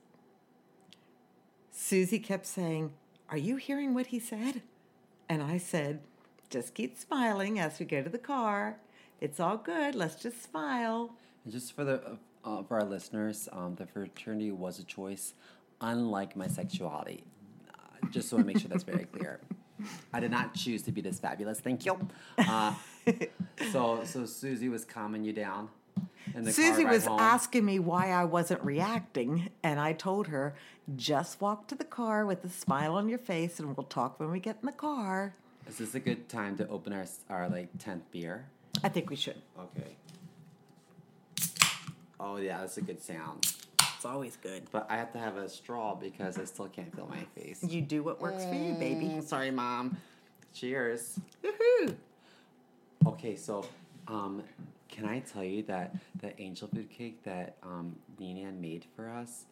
Susie 1.71 2.19
kept 2.19 2.45
saying, 2.45 2.93
Are 3.29 3.37
you 3.37 3.57
hearing 3.57 3.93
what 3.93 4.07
he 4.07 4.19
said? 4.19 4.61
And 5.27 5.43
I 5.43 5.57
said, 5.57 5.99
Just 6.49 6.73
keep 6.73 6.97
smiling 6.97 7.59
as 7.59 7.79
we 7.79 7.85
go 7.85 8.01
to 8.01 8.09
the 8.09 8.17
car. 8.17 8.77
It's 9.21 9.39
all 9.39 9.57
good. 9.57 9.95
Let's 9.95 10.15
just 10.15 10.43
smile. 10.43 11.11
And 11.43 11.53
just 11.53 11.73
for 11.73 11.83
the 11.83 12.17
uh, 12.43 12.63
for 12.63 12.79
our 12.79 12.85
listeners, 12.85 13.49
um, 13.51 13.75
the 13.75 13.85
fraternity 13.85 14.51
was 14.51 14.79
a 14.79 14.83
choice, 14.83 15.33
unlike 15.81 16.35
my 16.35 16.47
sexuality. 16.47 17.23
Uh, 17.69 18.07
just 18.11 18.29
so 18.29 18.37
I 18.37 18.43
make 18.43 18.59
sure 18.59 18.69
that's 18.69 18.83
very 18.83 19.05
clear. 19.05 19.39
I 20.13 20.19
did 20.19 20.31
not 20.31 20.53
choose 20.53 20.81
to 20.83 20.91
be 20.91 21.01
this 21.01 21.19
fabulous. 21.19 21.59
Thank 21.59 21.85
you. 21.85 21.97
Uh, 22.37 22.73
so 23.71 24.03
so 24.03 24.25
Susie 24.25 24.69
was 24.69 24.85
calming 24.85 25.23
you 25.23 25.33
down. 25.33 25.69
In 26.33 26.43
the 26.43 26.51
car 26.51 26.53
Susie 26.53 26.85
was 26.85 27.05
home. 27.05 27.19
asking 27.19 27.65
me 27.65 27.79
why 27.79 28.11
I 28.11 28.23
wasn't 28.23 28.63
reacting, 28.63 29.49
and 29.63 29.79
I 29.79 29.93
told 29.93 30.27
her, 30.27 30.55
Just 30.95 31.41
walk 31.41 31.67
to 31.67 31.75
the 31.75 31.83
car 31.83 32.25
with 32.25 32.43
a 32.43 32.49
smile 32.49 32.95
on 32.95 33.09
your 33.09 33.19
face, 33.19 33.59
and 33.59 33.75
we'll 33.75 33.85
talk 33.85 34.19
when 34.19 34.31
we 34.31 34.39
get 34.39 34.57
in 34.61 34.65
the 34.65 34.71
car. 34.71 35.35
Is 35.67 35.77
this 35.77 35.95
a 35.95 35.99
good 35.99 36.29
time 36.29 36.57
to 36.57 36.67
open 36.69 36.93
our 36.93 37.05
our 37.29 37.49
like 37.49 37.69
tenth 37.79 38.09
beer? 38.11 38.45
I 38.83 38.89
think 38.89 39.09
we 39.09 39.15
should. 39.15 39.41
Okay. 39.57 39.95
Oh 42.19 42.37
yeah, 42.37 42.59
that's 42.59 42.77
a 42.77 42.81
good 42.81 43.01
sound. 43.01 43.53
It's 43.95 44.05
always 44.05 44.37
good. 44.37 44.63
But 44.71 44.85
I 44.89 44.97
have 44.97 45.11
to 45.13 45.19
have 45.19 45.37
a 45.37 45.49
straw 45.49 45.95
because 45.95 46.37
I 46.37 46.45
still 46.45 46.67
can't 46.67 46.95
feel 46.95 47.07
my 47.07 47.25
face. 47.41 47.63
You 47.63 47.81
do 47.81 48.03
what 48.03 48.21
works 48.21 48.45
for 48.45 48.53
you, 48.53 48.73
baby. 48.73 49.05
Mm, 49.05 49.23
sorry, 49.23 49.51
mom. 49.51 49.97
Cheers. 50.53 51.19
Woohoo! 51.43 51.95
Okay, 53.07 53.35
so 53.35 53.65
um, 54.07 54.43
can 54.89 55.05
I 55.05 55.19
tell 55.19 55.43
you 55.43 55.63
that 55.63 55.95
the 56.21 56.39
angel 56.39 56.67
food 56.67 56.89
cake 56.89 57.23
that 57.23 57.57
um, 57.63 57.95
Nina 58.19 58.51
made 58.51 58.85
for 58.95 59.09
us, 59.09 59.45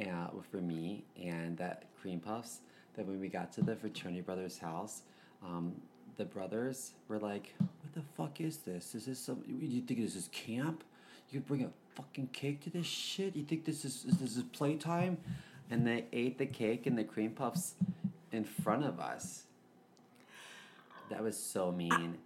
uh, 0.00 0.28
for 0.50 0.58
me, 0.58 1.04
and 1.20 1.56
that 1.58 1.84
cream 2.00 2.20
puffs, 2.20 2.60
that 2.94 3.06
when 3.06 3.20
we 3.20 3.28
got 3.28 3.52
to 3.54 3.62
the 3.62 3.74
fraternity 3.74 4.20
brothers' 4.20 4.58
house, 4.58 5.02
um, 5.46 5.72
the 6.16 6.24
brothers 6.24 6.92
were 7.08 7.18
like, 7.18 7.54
"What 7.58 7.94
the 7.94 8.02
fuck 8.16 8.40
is 8.40 8.58
this? 8.58 8.94
Is 8.94 9.06
this 9.06 9.18
some? 9.18 9.42
You 9.46 9.80
think 9.80 10.00
this 10.00 10.16
is 10.16 10.28
camp? 10.32 10.84
You 11.30 11.40
bring 11.40 11.64
a 11.64 11.70
fucking 11.94 12.28
cake 12.32 12.62
to 12.64 12.70
this 12.70 12.86
shit? 12.86 13.36
You 13.36 13.44
think 13.44 13.64
this 13.64 13.84
is 13.84 14.04
this 14.04 14.36
is 14.36 14.42
playtime?" 14.52 15.18
And 15.70 15.86
they 15.86 16.04
ate 16.12 16.38
the 16.38 16.46
cake 16.46 16.86
and 16.86 16.96
the 16.96 17.04
cream 17.04 17.32
puffs 17.32 17.74
in 18.30 18.44
front 18.44 18.84
of 18.84 19.00
us. 19.00 19.44
That 21.10 21.22
was 21.22 21.36
so 21.36 21.72
mean. 21.72 22.18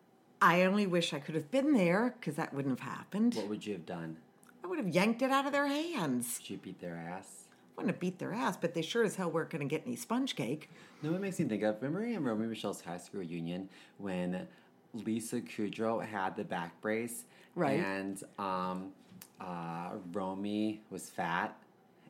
I 0.42 0.62
only 0.62 0.86
wish 0.86 1.12
I 1.12 1.18
could 1.18 1.34
have 1.34 1.50
been 1.50 1.74
there 1.74 2.14
because 2.18 2.36
that 2.36 2.52
wouldn't 2.54 2.78
have 2.78 2.88
happened. 2.88 3.34
What 3.34 3.48
would 3.48 3.66
you 3.66 3.74
have 3.74 3.86
done? 3.86 4.16
I 4.64 4.66
would 4.66 4.78
have 4.78 4.88
yanked 4.88 5.22
it 5.22 5.30
out 5.30 5.46
of 5.46 5.52
their 5.52 5.66
hands. 5.66 6.38
Did 6.38 6.50
you 6.50 6.56
beat 6.58 6.80
their 6.80 6.96
ass? 6.96 7.44
Wouldn't 7.80 7.96
have 7.96 8.00
beat 8.00 8.18
their 8.18 8.32
ass, 8.32 8.56
but 8.56 8.75
they 8.75 8.82
sure 8.82 9.04
as 9.04 9.16
hell 9.16 9.30
weren't 9.30 9.50
going 9.50 9.66
to 9.66 9.72
get 9.72 9.87
any 9.87 9.96
sponge 9.96 10.37
cake. 10.37 10.70
No, 11.02 11.14
it 11.14 11.20
makes 11.20 11.38
me 11.38 11.46
think 11.46 11.62
of 11.62 11.76
remember 11.80 12.04
in 12.04 12.26
and 12.26 12.50
Michelle's 12.50 12.80
high 12.80 12.99
school 12.99 13.20
reunion 13.20 13.68
when 13.99 14.46
Lisa 14.92 15.40
Kudrow 15.40 16.04
had 16.04 16.37
the 16.37 16.44
back 16.44 16.80
brace, 16.80 17.25
Right. 17.54 17.80
And 17.80 18.22
um, 18.38 18.92
uh, 19.40 19.90
Romy 20.12 20.82
was 20.90 21.10
fat, 21.10 21.56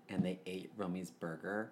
and 0.09 0.25
they 0.25 0.39
ate 0.47 0.71
Romy's 0.77 1.11
burger. 1.11 1.71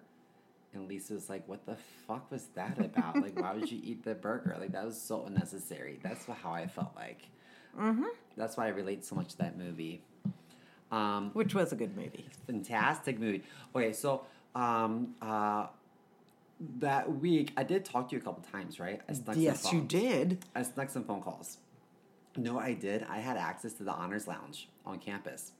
And 0.73 0.87
Lisa 0.87 1.13
was 1.13 1.29
like, 1.29 1.47
"What 1.47 1.65
the 1.65 1.77
fuck 2.07 2.29
was 2.31 2.45
that 2.55 2.79
about? 2.79 3.15
like, 3.21 3.39
why 3.39 3.53
would 3.53 3.71
you 3.71 3.79
eat 3.83 4.03
the 4.03 4.15
burger? 4.15 4.55
Like, 4.59 4.71
that 4.73 4.85
was 4.85 4.99
so 4.99 5.25
unnecessary." 5.25 5.99
That's 6.03 6.25
how 6.25 6.51
I 6.51 6.67
felt 6.67 6.95
like. 6.95 7.27
Mm-hmm. 7.79 8.05
That's 8.37 8.57
why 8.57 8.65
I 8.65 8.69
relate 8.69 9.05
so 9.05 9.15
much 9.15 9.29
to 9.29 9.37
that 9.39 9.57
movie. 9.57 10.03
Um, 10.91 11.31
Which 11.33 11.53
was 11.53 11.71
a 11.71 11.75
good 11.75 11.95
movie. 11.95 12.25
fantastic 12.47 13.19
movie. 13.19 13.43
Okay, 13.75 13.93
so 13.93 14.25
um, 14.55 15.15
uh, 15.21 15.67
that 16.79 17.19
week 17.19 17.51
I 17.55 17.63
did 17.63 17.85
talk 17.85 18.09
to 18.09 18.15
you 18.15 18.21
a 18.21 18.23
couple 18.25 18.43
times, 18.51 18.79
right? 18.79 19.01
I 19.07 19.13
snuck 19.13 19.35
some 19.35 19.43
Yes, 19.43 19.71
you 19.71 19.81
did. 19.81 20.45
I 20.55 20.63
snuck 20.63 20.89
some 20.89 21.03
phone 21.03 21.21
calls. 21.21 21.57
No, 22.35 22.59
I 22.59 22.73
did. 22.73 23.05
I 23.09 23.19
had 23.19 23.37
access 23.37 23.73
to 23.73 23.83
the 23.83 23.91
honors 23.91 24.27
lounge 24.27 24.67
on 24.85 24.99
campus. 24.99 25.51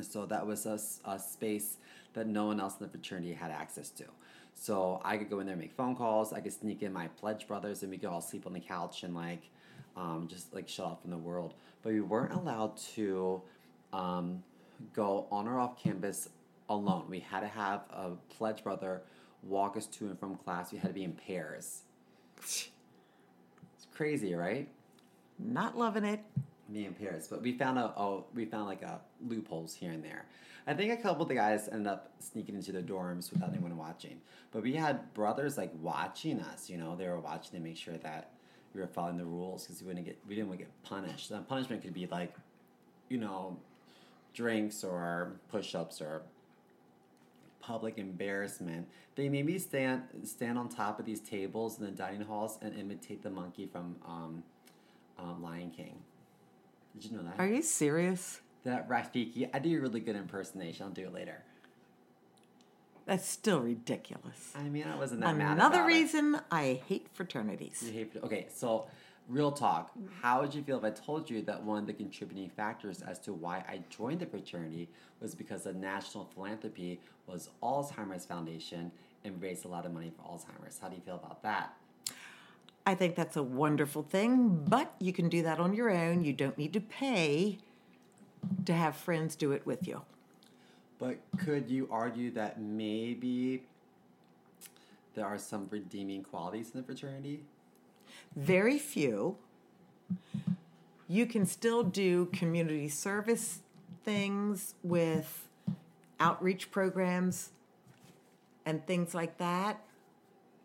So 0.00 0.26
that 0.26 0.46
was 0.46 0.66
a 0.66 1.18
space 1.18 1.78
that 2.14 2.26
no 2.26 2.46
one 2.46 2.60
else 2.60 2.74
in 2.78 2.86
the 2.86 2.90
fraternity 2.90 3.32
had 3.32 3.50
access 3.50 3.90
to. 3.90 4.04
So 4.54 5.00
I 5.04 5.16
could 5.18 5.28
go 5.28 5.40
in 5.40 5.46
there 5.46 5.52
and 5.52 5.60
make 5.60 5.72
phone 5.72 5.94
calls. 5.94 6.32
I 6.32 6.40
could 6.40 6.52
sneak 6.52 6.82
in 6.82 6.92
my 6.92 7.08
pledge 7.08 7.46
brothers 7.46 7.82
and 7.82 7.90
we 7.90 7.98
could 7.98 8.08
all 8.08 8.20
sleep 8.22 8.46
on 8.46 8.52
the 8.52 8.60
couch 8.60 9.02
and 9.02 9.14
like 9.14 9.50
um, 9.96 10.26
just 10.28 10.54
like 10.54 10.68
shut 10.68 10.86
off 10.86 11.02
from 11.02 11.10
the 11.10 11.18
world. 11.18 11.54
But 11.82 11.92
we 11.92 12.00
weren't 12.00 12.32
allowed 12.32 12.76
to 12.94 13.42
um, 13.92 14.42
go 14.94 15.26
on 15.30 15.48
or 15.48 15.58
off 15.58 15.80
campus 15.82 16.28
alone. 16.68 17.06
We 17.08 17.20
had 17.20 17.40
to 17.40 17.48
have 17.48 17.82
a 17.90 18.10
pledge 18.28 18.62
brother 18.64 19.02
walk 19.42 19.76
us 19.76 19.86
to 19.86 20.06
and 20.06 20.18
from 20.18 20.36
class. 20.36 20.72
We 20.72 20.78
had 20.78 20.88
to 20.88 20.94
be 20.94 21.04
in 21.04 21.12
pairs. 21.12 21.82
It's 22.38 23.86
crazy, 23.94 24.34
right? 24.34 24.68
Not 25.38 25.76
loving 25.76 26.04
it. 26.04 26.20
me 26.68 26.86
in 26.86 26.94
Paris, 26.94 27.28
but 27.28 27.42
we 27.42 27.52
found 27.56 27.78
a 27.78 27.92
oh 27.96 28.24
we 28.34 28.44
found 28.44 28.66
like 28.66 28.82
a 28.82 29.00
loopholes 29.26 29.74
here 29.74 29.92
and 29.92 30.02
there. 30.04 30.26
I 30.66 30.74
think 30.74 30.92
a 30.92 30.96
couple 30.96 31.22
of 31.22 31.28
the 31.28 31.34
guys 31.34 31.68
ended 31.70 31.86
up 31.86 32.12
sneaking 32.18 32.56
into 32.56 32.72
their 32.72 32.82
dorms 32.82 33.30
without 33.32 33.50
anyone 33.50 33.76
watching. 33.76 34.20
But 34.50 34.62
we 34.64 34.72
had 34.74 35.14
brothers 35.14 35.56
like 35.56 35.70
watching 35.80 36.40
us. 36.40 36.68
You 36.68 36.78
know, 36.78 36.96
they 36.96 37.06
were 37.08 37.20
watching 37.20 37.52
to 37.52 37.60
make 37.60 37.76
sure 37.76 37.96
that 37.98 38.30
we 38.74 38.80
were 38.80 38.88
following 38.88 39.16
the 39.16 39.24
rules 39.24 39.64
because 39.64 39.80
we 39.80 39.88
wouldn't 39.88 40.06
get 40.06 40.18
we 40.26 40.34
didn't 40.34 40.48
want 40.48 40.58
to 40.60 40.64
get 40.66 40.82
punished. 40.82 41.28
The 41.28 41.38
punishment 41.38 41.82
could 41.82 41.94
be 41.94 42.06
like, 42.06 42.34
you 43.08 43.18
know, 43.18 43.56
drinks 44.36 44.84
or 44.84 45.40
push-ups 45.48 46.00
or 46.00 46.22
public 47.60 47.98
embarrassment. 47.98 48.86
They 49.16 49.28
made 49.28 49.46
me 49.46 49.58
stand 49.58 50.02
stand 50.22 50.58
on 50.58 50.68
top 50.68 51.00
of 51.00 51.06
these 51.06 51.20
tables 51.20 51.78
in 51.78 51.84
the 51.84 51.90
dining 51.90 52.20
halls 52.20 52.58
and 52.62 52.78
imitate 52.78 53.22
the 53.24 53.30
monkey 53.30 53.66
from 53.66 53.96
um, 54.06 54.42
um, 55.18 55.42
Lion 55.42 55.70
King. 55.70 55.96
Did 56.94 57.10
you 57.10 57.16
know 57.16 57.24
that? 57.24 57.34
Are 57.38 57.48
you 57.48 57.62
serious? 57.62 58.40
that 58.66 58.88
Rafiki. 58.88 59.48
I 59.54 59.58
do 59.58 59.76
a 59.78 59.80
really 59.80 60.00
good 60.00 60.16
impersonation. 60.16 60.84
I'll 60.84 60.92
do 60.92 61.06
it 61.06 61.14
later. 61.14 61.42
That's 63.06 63.26
still 63.26 63.60
ridiculous. 63.60 64.52
I 64.54 64.64
mean, 64.64 64.84
I 64.84 64.96
wasn't 64.96 65.20
that 65.20 65.36
mad. 65.36 65.52
Another 65.52 65.76
about 65.76 65.90
it. 65.90 65.94
reason 65.94 66.40
I 66.50 66.82
hate 66.88 67.06
fraternities. 67.12 67.82
You 67.86 67.92
hate. 67.92 68.12
Okay, 68.22 68.46
so 68.52 68.88
real 69.28 69.52
talk. 69.52 69.90
Mm-hmm. 69.90 70.06
How 70.22 70.40
would 70.40 70.54
you 70.54 70.62
feel 70.62 70.78
if 70.78 70.84
I 70.84 70.90
told 70.90 71.28
you 71.28 71.42
that 71.42 71.62
one 71.62 71.78
of 71.78 71.86
the 71.86 71.92
contributing 71.92 72.48
factors 72.48 73.02
as 73.02 73.18
to 73.20 73.32
why 73.32 73.58
I 73.68 73.80
joined 73.90 74.20
the 74.20 74.26
fraternity 74.26 74.88
was 75.20 75.34
because 75.34 75.64
the 75.64 75.72
national 75.72 76.26
philanthropy 76.34 77.00
was 77.26 77.50
Alzheimer's 77.62 78.24
Foundation 78.24 78.92
and 79.24 79.40
raised 79.42 79.64
a 79.64 79.68
lot 79.68 79.84
of 79.86 79.92
money 79.92 80.12
for 80.16 80.22
Alzheimer's? 80.22 80.78
How 80.80 80.88
do 80.88 80.94
you 80.94 81.02
feel 81.02 81.16
about 81.16 81.42
that? 81.42 81.74
I 82.86 82.94
think 82.94 83.16
that's 83.16 83.36
a 83.36 83.42
wonderful 83.42 84.04
thing, 84.04 84.64
but 84.68 84.94
you 85.00 85.12
can 85.12 85.28
do 85.28 85.42
that 85.42 85.58
on 85.58 85.74
your 85.74 85.90
own. 85.90 86.22
You 86.22 86.32
don't 86.32 86.56
need 86.56 86.72
to 86.74 86.80
pay 86.80 87.58
to 88.64 88.72
have 88.72 88.96
friends 88.96 89.34
do 89.34 89.50
it 89.50 89.66
with 89.66 89.88
you. 89.88 90.02
But 90.98 91.18
could 91.36 91.68
you 91.68 91.88
argue 91.90 92.30
that 92.32 92.60
maybe 92.60 93.64
there 95.14 95.26
are 95.26 95.38
some 95.38 95.66
redeeming 95.70 96.22
qualities 96.22 96.70
in 96.72 96.80
the 96.80 96.86
fraternity? 96.86 97.40
Very 98.36 98.78
few. 98.78 99.38
You 101.08 101.24
can 101.26 101.46
still 101.46 101.82
do 101.82 102.26
community 102.26 102.88
service 102.88 103.60
things 104.04 104.74
with 104.82 105.48
outreach 106.20 106.70
programs 106.70 107.50
and 108.66 108.86
things 108.86 109.14
like 109.14 109.38
that. 109.38 109.80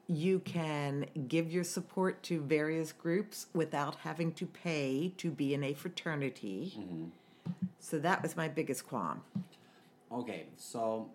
You 0.07 0.39
can 0.39 1.05
give 1.29 1.49
your 1.49 1.63
support 1.63 2.21
to 2.23 2.41
various 2.41 2.91
groups 2.91 3.47
without 3.53 3.95
having 3.97 4.33
to 4.33 4.45
pay 4.45 5.13
to 5.17 5.31
be 5.31 5.53
in 5.53 5.63
a 5.63 5.73
fraternity. 5.73 6.77
So 7.79 7.99
that 7.99 8.21
was 8.21 8.35
my 8.35 8.49
biggest 8.49 8.87
qualm. 8.87 9.21
Okay, 10.11 10.47
so 10.57 11.09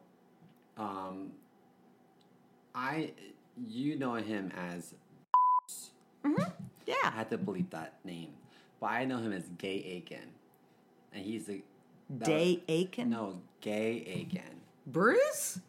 um 0.79 1.33
I 2.75 3.12
you 3.66 3.99
know 3.99 4.14
him 4.14 4.53
as 4.57 4.95
I 6.39 6.53
Yeah. 6.87 7.11
had 7.11 7.31
to 7.31 7.39
believe 7.39 7.71
that 7.71 7.95
name. 8.05 8.33
But 8.81 8.87
I 8.89 9.05
know 9.05 9.19
him 9.19 9.33
as 9.33 9.45
Gay 9.59 9.83
Aiken. 9.85 10.33
And 11.12 11.25
he's 11.25 11.49
a 11.49 11.62
Day 12.19 12.57
was- 12.57 12.65
Aiken? 12.69 13.11
No, 13.11 13.41
Gay 13.61 14.05
Aiken. 14.07 14.61
Bruce? 14.87 15.61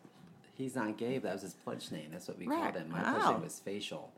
He's 0.55 0.75
not 0.75 0.97
gay, 0.97 1.17
but 1.19 1.23
that 1.27 1.33
was 1.33 1.41
his 1.43 1.53
pledge 1.53 1.91
name. 1.91 2.09
That's 2.11 2.27
what 2.27 2.37
we 2.37 2.47
Right. 2.47 2.61
called 2.73 2.75
him. 2.75 2.89
My 2.91 3.01
pledge 3.03 3.33
name 3.33 3.41
was 3.41 3.59
facial. 3.59 4.11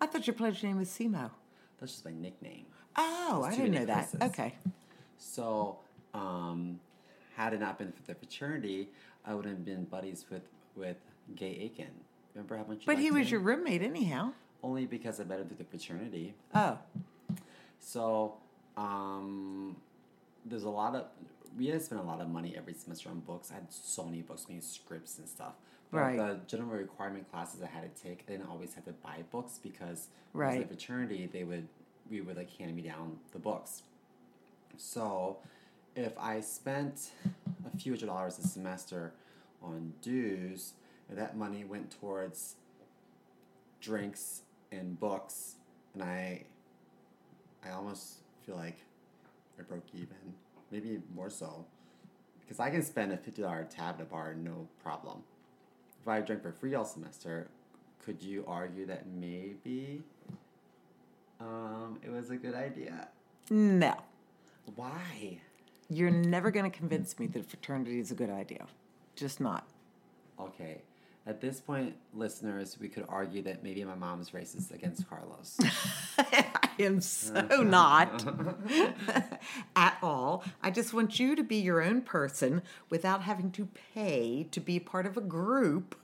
I 0.00 0.06
thought 0.06 0.26
your 0.26 0.34
pledge 0.34 0.62
name 0.62 0.76
was 0.76 0.90
CMO. 0.90 1.30
That's 1.78 1.92
just 1.92 2.04
my 2.04 2.12
nickname. 2.12 2.66
Oh, 2.96 3.42
I 3.44 3.54
didn't 3.54 3.72
know 3.72 3.84
that. 3.86 4.14
Okay. 4.20 4.54
So, 5.18 5.78
um, 6.14 6.80
had 7.36 7.54
it 7.54 7.60
not 7.60 7.78
been 7.78 7.92
for 7.92 8.02
the 8.02 8.14
fraternity, 8.14 8.90
I 9.24 9.34
would 9.34 9.44
have 9.46 9.64
been 9.64 9.84
buddies 9.84 10.26
with 10.30 10.42
with 10.74 10.96
Gay 11.36 11.50
Aiken. 11.60 11.90
Remember 12.34 12.56
how 12.56 12.64
much? 12.64 12.80
you 12.80 12.86
But 12.86 12.98
he 12.98 13.10
was 13.10 13.26
him? 13.26 13.32
your 13.32 13.40
roommate 13.40 13.82
anyhow. 13.82 14.32
Only 14.62 14.86
because 14.86 15.20
I 15.20 15.24
met 15.24 15.40
him 15.40 15.48
through 15.48 15.58
the 15.58 15.64
fraternity. 15.64 16.34
Oh. 16.54 16.78
So, 17.80 18.34
um, 18.76 19.76
there's 20.44 20.64
a 20.64 20.70
lot 20.70 20.94
of 20.94 21.06
we 21.58 21.66
had 21.66 21.78
to 21.78 21.84
spend 21.84 22.00
a 22.00 22.04
lot 22.04 22.20
of 22.22 22.28
money 22.30 22.54
every 22.56 22.72
semester 22.72 23.10
on 23.10 23.20
books. 23.20 23.50
I 23.50 23.54
had 23.56 23.70
so 23.70 24.04
many 24.04 24.22
books, 24.22 24.46
many 24.48 24.62
scripts 24.62 25.18
and 25.18 25.28
stuff. 25.28 25.52
But 25.90 25.98
Right. 25.98 26.16
the 26.16 26.40
general 26.46 26.70
requirement 26.70 27.30
classes 27.30 27.60
I 27.62 27.66
had 27.66 27.94
to 27.94 28.02
take, 28.02 28.24
I 28.26 28.32
didn't 28.32 28.48
always 28.48 28.72
have 28.74 28.86
to 28.86 28.92
buy 28.92 29.22
books 29.30 29.58
because 29.62 30.08
Right. 30.32 30.62
a 30.64 30.66
fraternity, 30.66 31.26
they 31.26 31.44
would 31.44 31.68
we 32.10 32.20
would 32.20 32.36
like 32.36 32.50
hand 32.50 32.74
me 32.74 32.82
down 32.82 33.18
the 33.32 33.38
books. 33.38 33.82
So, 34.78 35.38
if 35.94 36.18
I 36.18 36.40
spent 36.40 37.10
a 37.66 37.76
few 37.76 37.92
hundred 37.92 38.06
dollars 38.06 38.38
a 38.38 38.46
semester 38.48 39.12
on 39.62 39.92
dues, 40.02 40.72
that 41.10 41.36
money 41.36 41.64
went 41.64 41.90
towards 42.00 42.56
drinks 43.80 44.42
and 44.72 44.98
books, 44.98 45.56
and 45.94 46.02
I, 46.02 46.44
I 47.64 47.70
almost 47.70 48.22
feel 48.44 48.56
like 48.56 48.78
I 49.58 49.62
broke 49.62 49.84
even, 49.94 50.34
maybe 50.72 51.00
more 51.14 51.30
so, 51.30 51.64
because 52.40 52.58
I 52.58 52.70
can 52.70 52.82
spend 52.82 53.12
a 53.12 53.16
fifty 53.16 53.42
dollar 53.42 53.68
tab 53.70 53.96
at 53.96 54.02
a 54.02 54.04
bar 54.04 54.34
no 54.34 54.66
problem. 54.82 55.22
If 56.00 56.08
I 56.08 56.20
drank 56.20 56.42
for 56.42 56.50
free 56.52 56.74
all 56.74 56.84
semester, 56.84 57.48
could 58.04 58.20
you 58.22 58.44
argue 58.48 58.86
that 58.86 59.06
maybe 59.06 60.02
um, 61.40 62.00
it 62.02 62.10
was 62.10 62.30
a 62.30 62.36
good 62.36 62.54
idea? 62.54 63.08
No. 63.50 63.94
Why? 64.74 65.40
You're 65.88 66.10
never 66.10 66.50
going 66.50 66.68
to 66.68 66.76
convince 66.76 67.18
me 67.18 67.26
that 67.28 67.48
fraternity 67.48 68.00
is 68.00 68.10
a 68.10 68.14
good 68.14 68.30
idea. 68.30 68.66
Just 69.14 69.40
not. 69.40 69.68
Okay. 70.40 70.82
At 71.24 71.40
this 71.40 71.60
point, 71.60 71.94
listeners, 72.12 72.78
we 72.80 72.88
could 72.88 73.04
argue 73.08 73.42
that 73.42 73.62
maybe 73.62 73.84
my 73.84 73.94
mom's 73.94 74.30
racist 74.30 74.72
against 74.72 75.08
Carlos. 75.08 75.56
I 76.18 76.68
am 76.80 77.00
so 77.00 77.62
not 77.62 78.26
at 79.76 79.98
all. 80.02 80.42
I 80.62 80.72
just 80.72 80.92
want 80.92 81.20
you 81.20 81.36
to 81.36 81.44
be 81.44 81.56
your 81.56 81.80
own 81.80 82.02
person 82.02 82.62
without 82.90 83.22
having 83.22 83.52
to 83.52 83.68
pay 83.94 84.48
to 84.50 84.58
be 84.58 84.80
part 84.80 85.06
of 85.06 85.16
a 85.16 85.20
group 85.20 85.94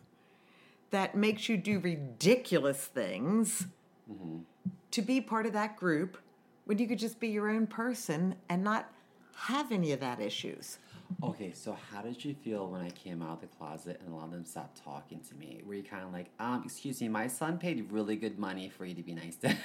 that 0.90 1.16
makes 1.16 1.48
you 1.48 1.57
do 1.57 1.81
ridiculous 1.81 2.87
things 2.87 3.66
mm-hmm. 4.11 4.38
to 4.92 5.02
be 5.02 5.20
part 5.20 5.46
of 5.46 5.52
that 5.52 5.76
group 5.76 6.16
when 6.64 6.78
you 6.78 6.87
could 6.87 6.98
just 6.98 7.18
be 7.18 7.28
your 7.28 7.50
own 7.50 7.66
person 7.66 8.37
and 8.48 8.62
not 8.62 8.92
have 9.35 9.72
any 9.72 9.90
of 9.90 9.98
that 9.98 10.20
issues. 10.20 10.78
Okay, 11.23 11.53
so 11.53 11.77
how 11.90 12.03
did 12.03 12.25
you 12.25 12.35
feel 12.35 12.68
when 12.68 12.81
I 12.81 12.90
came 12.90 13.23
out 13.23 13.35
of 13.35 13.40
the 13.40 13.47
closet 13.49 14.01
and 14.05 14.12
a 14.12 14.16
lot 14.16 14.27
of 14.27 14.33
them 14.33 14.44
stopped 14.44 14.83
talking 14.85 15.21
to 15.29 15.35
me? 15.35 15.62
Were 15.66 15.75
you 15.75 15.83
kind 15.83 16.05
of 16.05 16.12
like, 16.12 16.31
um, 16.38 16.62
excuse 16.64 17.01
me, 17.01 17.09
my 17.09 17.27
son 17.27 17.59
paid 17.59 17.90
really 17.90 18.16
good 18.16 18.38
money 18.38 18.68
for 18.68 18.85
you 18.85 18.94
to 18.94 19.03
be 19.03 19.14
nice 19.14 19.37
to 19.37 19.49
him? 19.49 19.59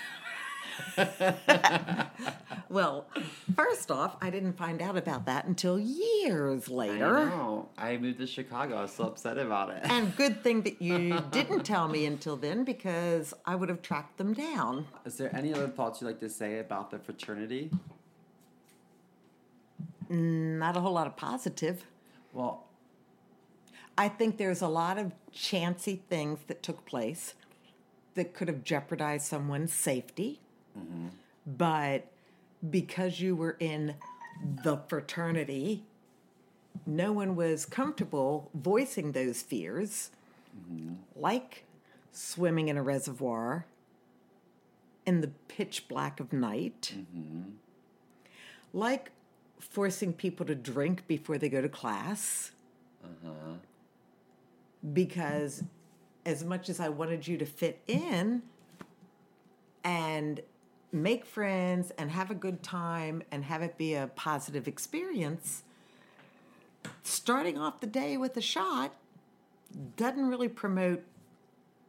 Well, 2.74 3.06
first 3.56 3.92
off, 3.92 4.18
I 4.20 4.32
didn't 4.32 4.54
find 4.54 4.82
out 4.82 4.98
about 4.98 5.28
that 5.28 5.46
until 5.46 5.78
years 5.78 6.70
later. 6.70 7.20
I 7.20 7.26
know. 7.26 7.70
I 7.78 7.98
moved 7.98 8.18
to 8.18 8.26
Chicago. 8.26 8.78
I 8.78 8.82
was 8.82 8.92
so 8.92 9.04
upset 9.04 9.38
about 9.38 9.70
it. 9.70 9.82
And 9.84 10.16
good 10.16 10.42
thing 10.42 10.64
that 10.64 10.82
you 10.82 11.20
didn't 11.32 11.66
tell 11.66 11.88
me 11.88 12.08
until 12.08 12.36
then 12.36 12.64
because 12.64 13.32
I 13.46 13.54
would 13.54 13.70
have 13.70 13.84
tracked 13.84 14.18
them 14.18 14.34
down. 14.34 14.88
Is 15.06 15.18
there 15.18 15.30
any 15.36 15.54
other 15.54 15.68
thoughts 15.68 16.02
you'd 16.02 16.08
like 16.08 16.20
to 16.22 16.30
say 16.30 16.58
about 16.58 16.90
the 16.90 16.98
fraternity? 16.98 17.70
Not 20.13 20.78
a 20.78 20.80
whole 20.80 20.93
lot 20.93 21.08
of 21.08 21.15
positive. 21.17 21.86
Well, 22.34 22.65
I 23.97 24.10
think 24.10 24.38
there's 24.38 24.62
a 24.62 24.67
lot 24.67 24.99
of 24.99 25.12
chancy 25.32 26.04
things 26.08 26.39
that 26.47 26.62
took 26.62 26.86
place 26.86 27.34
that 28.13 28.36
could 28.36 28.47
have 28.47 28.63
jeopardized 28.63 29.26
someone's 29.26 29.73
safety. 29.73 30.39
Mm-hmm. 30.78 31.08
But 31.47 32.06
because 32.69 33.19
you 33.21 33.36
were 33.36 33.58
in 33.60 33.95
the 34.63 34.78
fraternity, 34.88 35.84
no 36.86 37.12
one 37.12 37.36
was 37.36 37.65
comfortable 37.65 38.52
voicing 38.54 39.13
those 39.13 39.41
fears, 39.41 40.12
mm-hmm. 40.56 40.93
like 41.15 41.65
swimming 42.12 42.67
in 42.67 42.78
a 42.78 42.84
reservoir 42.84 43.65
in 45.08 45.21
the 45.21 45.32
pitch 45.47 45.88
black 45.88 46.19
of 46.19 46.32
night, 46.32 46.93
mm-hmm. 46.95 47.49
like 48.73 49.12
forcing 49.63 50.13
people 50.13 50.45
to 50.45 50.56
drink 50.56 51.08
before 51.08 51.38
they 51.38 51.49
go 51.49 51.62
to 51.62 51.69
class. 51.69 52.52
Uh-huh. 53.04 53.54
Because 54.93 55.63
as 56.26 56.43
much 56.43 56.69
as 56.69 56.80
I 56.80 56.89
wanted 56.89 57.28
you 57.28 57.38
to 57.38 57.45
fit 57.45 57.82
in 57.88 58.43
and 59.84 60.41
make 60.91 61.26
friends 61.26 61.91
and 61.97 62.12
have 62.12 62.30
a 62.30 62.36
good 62.36 62.62
time 62.63 63.23
and 63.32 63.43
have 63.43 63.62
it 63.62 63.78
be 63.78 63.95
a 63.95 64.08
positive 64.15 64.67
experience, 64.67 65.63
starting 67.04 67.58
off 67.58 67.80
the 67.80 67.88
day 67.88 68.17
with 68.17 68.38
a 68.38 68.41
shot 68.41 68.93
doesn't 69.97 70.28
really 70.28 70.47
promote 70.47 71.04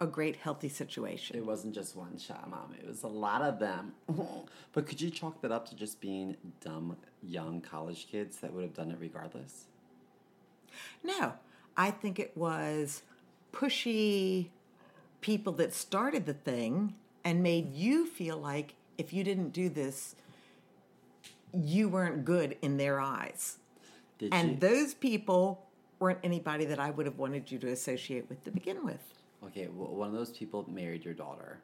a 0.01 0.07
great 0.07 0.37
healthy 0.37 0.69
situation. 0.69 1.37
it 1.37 1.47
wasn't 1.47 1.75
just 1.75 1.95
one 1.97 2.19
shot, 2.19 2.49
Mom. 2.51 2.75
It 2.79 2.87
was 2.87 3.03
a 3.05 3.09
lot 3.09 3.43
of 3.43 3.59
them. 3.59 3.93
but 4.73 4.87
could 4.87 5.01
you 5.01 5.11
chalk 5.11 5.41
that 5.43 5.53
up 5.53 5.69
to 5.69 5.77
just 5.77 6.01
being 6.01 6.37
dumb 6.61 6.97
young 7.23 7.61
college 7.61 8.07
kids 8.11 8.39
that 8.39 8.53
would 8.53 8.63
have 8.65 8.75
done 8.75 8.91
it 8.91 8.99
regardless? 9.01 9.65
No, 11.03 11.35
I 11.77 11.91
think 11.91 12.19
it 12.19 12.37
was 12.37 13.03
pushy 13.53 14.49
people 15.21 15.53
that 15.55 15.73
started 15.73 16.27
the 16.27 16.35
thing 16.35 16.95
and 17.25 17.43
made 17.43 17.73
you 17.75 18.05
feel 18.07 18.37
like 18.37 18.75
if 18.99 19.13
you 19.13 19.23
didn't 19.25 19.51
do 19.51 19.69
this, 19.69 20.17
you 21.53 21.89
weren't 21.89 22.25
good 22.25 22.57
in 22.63 22.77
their 22.77 23.01
eyes. 23.01 23.59
Did 24.19 24.35
And 24.35 24.51
you? 24.51 24.57
those 24.57 24.93
people 24.95 25.65
weren't 26.01 26.19
anybody 26.25 26.65
that 26.67 26.81
I 26.81 26.91
would 26.91 27.07
have 27.07 27.17
wanted 27.17 27.51
you 27.51 27.59
to 27.61 27.69
associate 27.69 28.29
with 28.29 28.43
to 28.45 28.51
begin 28.51 28.85
with. 28.85 28.99
Okay, 29.47 29.69
well, 29.73 29.95
one 29.95 30.09
of 30.09 30.15
those 30.15 30.31
people 30.31 30.65
married 30.71 31.05
your 31.05 31.15
daughter. 31.15 31.59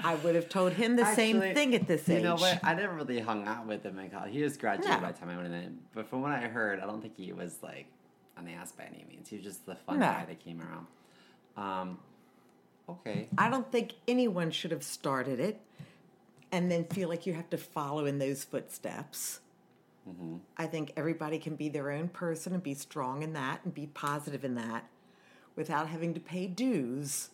I 0.00 0.14
would 0.22 0.34
have 0.34 0.48
told 0.48 0.72
him 0.72 0.96
the 0.96 1.14
same 1.14 1.40
thing 1.40 1.74
at 1.74 1.86
this 1.86 2.08
age. 2.08 2.18
You 2.18 2.22
know 2.24 2.36
what? 2.36 2.60
I 2.62 2.74
never 2.74 2.94
really 2.94 3.20
hung 3.20 3.46
out 3.46 3.66
with 3.66 3.84
him 3.84 3.98
in 3.98 4.10
college. 4.10 4.32
He 4.32 4.42
was 4.42 4.56
graduated 4.56 4.96
No. 4.96 5.00
by 5.00 5.12
the 5.12 5.18
time 5.18 5.28
I 5.30 5.36
went 5.36 5.52
in. 5.52 5.78
But 5.94 6.08
from 6.08 6.22
what 6.22 6.32
I 6.32 6.40
heard, 6.48 6.80
I 6.80 6.86
don't 6.86 7.00
think 7.00 7.14
he 7.16 7.32
was 7.32 7.58
like 7.62 7.86
an 8.36 8.48
ass 8.48 8.72
by 8.72 8.84
any 8.84 9.04
means. 9.08 9.28
He 9.28 9.36
was 9.36 9.44
just 9.44 9.66
the 9.66 9.74
fun 9.74 9.98
No. 10.00 10.06
guy 10.06 10.24
that 10.28 10.40
came 10.40 10.62
around. 10.62 10.86
Um, 11.56 11.98
okay. 12.88 13.28
I 13.36 13.50
don't 13.50 13.70
think 13.70 13.94
anyone 14.06 14.50
should 14.50 14.70
have 14.70 14.82
started 14.84 15.40
it 15.40 15.60
and 16.52 16.70
then 16.70 16.84
feel 16.84 17.08
like 17.08 17.26
you 17.26 17.34
have 17.34 17.50
to 17.50 17.58
follow 17.58 18.06
in 18.06 18.18
those 18.18 18.44
footsteps. 18.44 19.40
I 20.56 20.66
think 20.66 20.92
everybody 20.96 21.38
can 21.38 21.54
be 21.54 21.68
their 21.68 21.90
own 21.90 22.08
person 22.08 22.54
and 22.54 22.62
be 22.62 22.74
strong 22.74 23.22
in 23.22 23.34
that 23.34 23.60
and 23.64 23.74
be 23.74 23.86
positive 23.86 24.44
in 24.44 24.54
that 24.54 24.88
without 25.54 25.88
having 25.88 26.14
to 26.14 26.20
pay 26.20 26.46
dues 26.46 27.30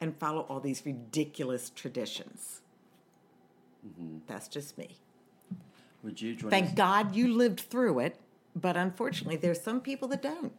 and 0.00 0.16
follow 0.16 0.42
all 0.42 0.60
these 0.60 0.84
ridiculous 0.84 1.70
traditions. 1.70 2.60
That's 4.26 4.48
just 4.48 4.76
me. 4.76 4.96
Would 6.02 6.20
you 6.20 6.34
join? 6.34 6.50
Thank 6.50 6.72
a- 6.72 6.74
God 6.74 7.14
you 7.14 7.32
lived 7.34 7.60
through 7.60 8.00
it, 8.00 8.16
but 8.54 8.76
unfortunately, 8.76 9.36
there's 9.36 9.60
some 9.60 9.80
people 9.80 10.08
that 10.08 10.22
don't. 10.22 10.52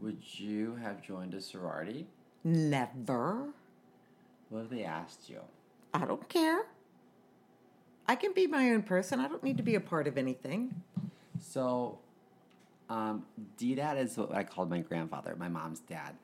Would 0.00 0.22
you 0.38 0.76
have 0.76 1.02
joined 1.02 1.34
a 1.34 1.40
sorority? 1.40 2.06
Never. 2.42 3.48
What 4.50 4.64
if 4.64 4.70
they 4.70 4.84
asked 4.84 5.28
you? 5.30 5.40
I 5.92 6.04
don't 6.04 6.28
care. 6.28 6.66
I 8.06 8.16
can 8.16 8.32
be 8.32 8.46
my 8.46 8.70
own 8.70 8.82
person. 8.82 9.20
I 9.20 9.28
don't 9.28 9.42
need 9.42 9.56
to 9.56 9.62
be 9.62 9.74
a 9.74 9.80
part 9.80 10.06
of 10.06 10.18
anything. 10.18 10.82
So, 11.40 11.98
um, 12.90 13.24
D-Dad 13.56 13.98
is 13.98 14.16
what 14.16 14.34
I 14.34 14.44
called 14.44 14.70
my 14.70 14.80
grandfather, 14.80 15.34
my 15.38 15.48
mom's 15.48 15.80
dad. 15.80 16.14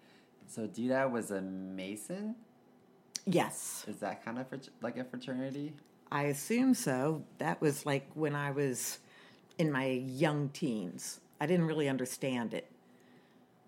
So 0.47 0.66
D-Dad 0.66 1.12
was 1.12 1.31
a 1.31 1.40
Mason. 1.40 2.35
Yes, 3.27 3.85
Is 3.87 3.97
that 3.97 4.25
kind 4.25 4.38
of 4.38 4.47
like 4.81 4.97
a 4.97 5.05
fraternity? 5.05 5.73
I 6.11 6.25
assume 6.25 6.75
so. 6.75 7.23
That 7.38 7.61
was 7.61 7.87
like 7.87 8.11
when 8.14 8.35
I 8.35 8.51
was 8.51 8.99
in 9.59 9.71
my 9.71 9.87
young 9.87 10.49
teens. 10.49 11.21
I 11.40 11.47
didn't 11.47 11.66
really 11.66 11.88
understand 11.88 12.55
it. 12.55 12.66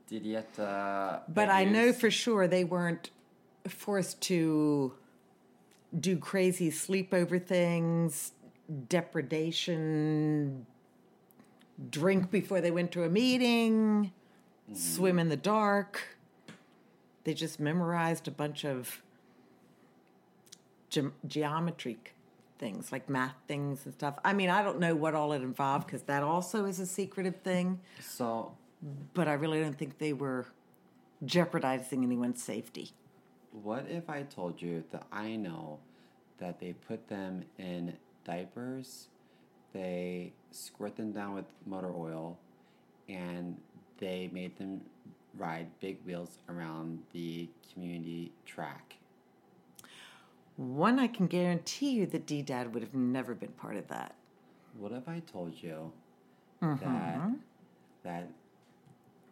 Did 0.09 0.25
you 0.25 0.37
have 0.37 0.53
to? 0.55 1.23
But 1.29 1.49
I 1.49 1.65
know 1.65 1.93
for 1.93 2.11
sure 2.11 2.49
they 2.49 2.65
weren't 2.65 3.11
forced 3.69 4.21
to 4.23 4.95
do 5.99 6.17
crazy 6.17 6.71
sleepover 6.71 7.45
things, 7.45 8.33
depredation, 8.89 10.67
drink 11.91 12.31
before 12.31 12.61
they 12.61 12.71
went 12.71 12.93
to 12.93 13.05
a 13.05 13.09
meeting, 13.09 14.13
swim 14.73 15.19
in 15.19 15.29
the 15.29 15.37
dark. 15.37 16.17
They 17.25 17.35
just 17.35 17.61
memorized 17.61 18.27
a 18.27 18.31
bunch 18.31 18.65
of 18.65 19.03
ge- 20.91 21.13
geometry 21.27 21.99
things, 22.59 22.93
like 22.93 23.09
math 23.09 23.35
things 23.47 23.85
and 23.85 23.95
stuff. 23.95 24.19
I 24.25 24.33
mean, 24.33 24.49
I 24.49 24.63
don't 24.63 24.79
know 24.79 24.95
what 24.95 25.15
all 25.15 25.33
it 25.33 25.43
involved 25.43 25.87
because 25.87 26.03
that 26.03 26.23
also 26.23 26.65
is 26.65 26.79
a 26.81 26.87
secretive 26.87 27.37
thing, 27.43 27.81
So, 28.01 28.53
but 29.15 29.29
I 29.29 29.35
really 29.35 29.61
don't 29.61 29.77
think 29.79 29.99
they 29.99 30.13
were 30.13 30.47
jeopardizing 31.25 32.03
anyone's 32.03 32.43
safety. 32.43 32.93
What 33.53 33.87
if 33.89 34.09
I 34.09 34.23
told 34.23 34.61
you 34.61 34.85
that 34.93 35.07
I 35.13 35.37
know 35.37 35.79
that 36.39 36.59
they 36.61 36.73
put 36.73 37.09
them 37.09 37.45
in 37.59 37.97
diapers, 38.25 39.09
they 39.73 40.33
squirt 40.51 40.97
them 40.97 41.13
down 41.13 41.35
with 41.35 41.45
motor 41.67 41.93
oil, 41.95 42.39
and 43.09 43.57
they 43.99 44.29
made 44.33 44.57
them 44.59 44.81
ride 45.37 45.69
big 45.81 45.99
wheels 46.05 46.39
around 46.49 47.01
the 47.13 47.49
community 47.73 48.33
track? 48.47 48.97
One, 50.57 50.99
I 50.99 51.07
can 51.09 51.27
guarantee 51.27 51.91
you 51.91 52.07
that 52.07 52.27
D 52.27 52.43
Dad 52.43 52.75
would 52.75 52.83
have 52.83 52.95
never 52.95 53.35
been 53.35 53.53
part 53.53 53.77
of 53.77 53.89
that. 53.89 54.15
What 54.79 54.93
if 54.93 55.09
I 55.09 55.21
told 55.21 55.55
you 55.63 55.93
Mm-hmm. 56.63 56.85
that 56.85 57.21
that 58.05 58.29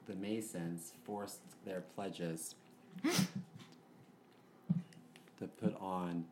the 0.06 0.16
Masons 0.16 0.94
forced 1.04 1.40
their 1.64 1.83
pledges 1.94 2.56
to 5.40 5.46
put 5.46 5.74
on 5.81 6.24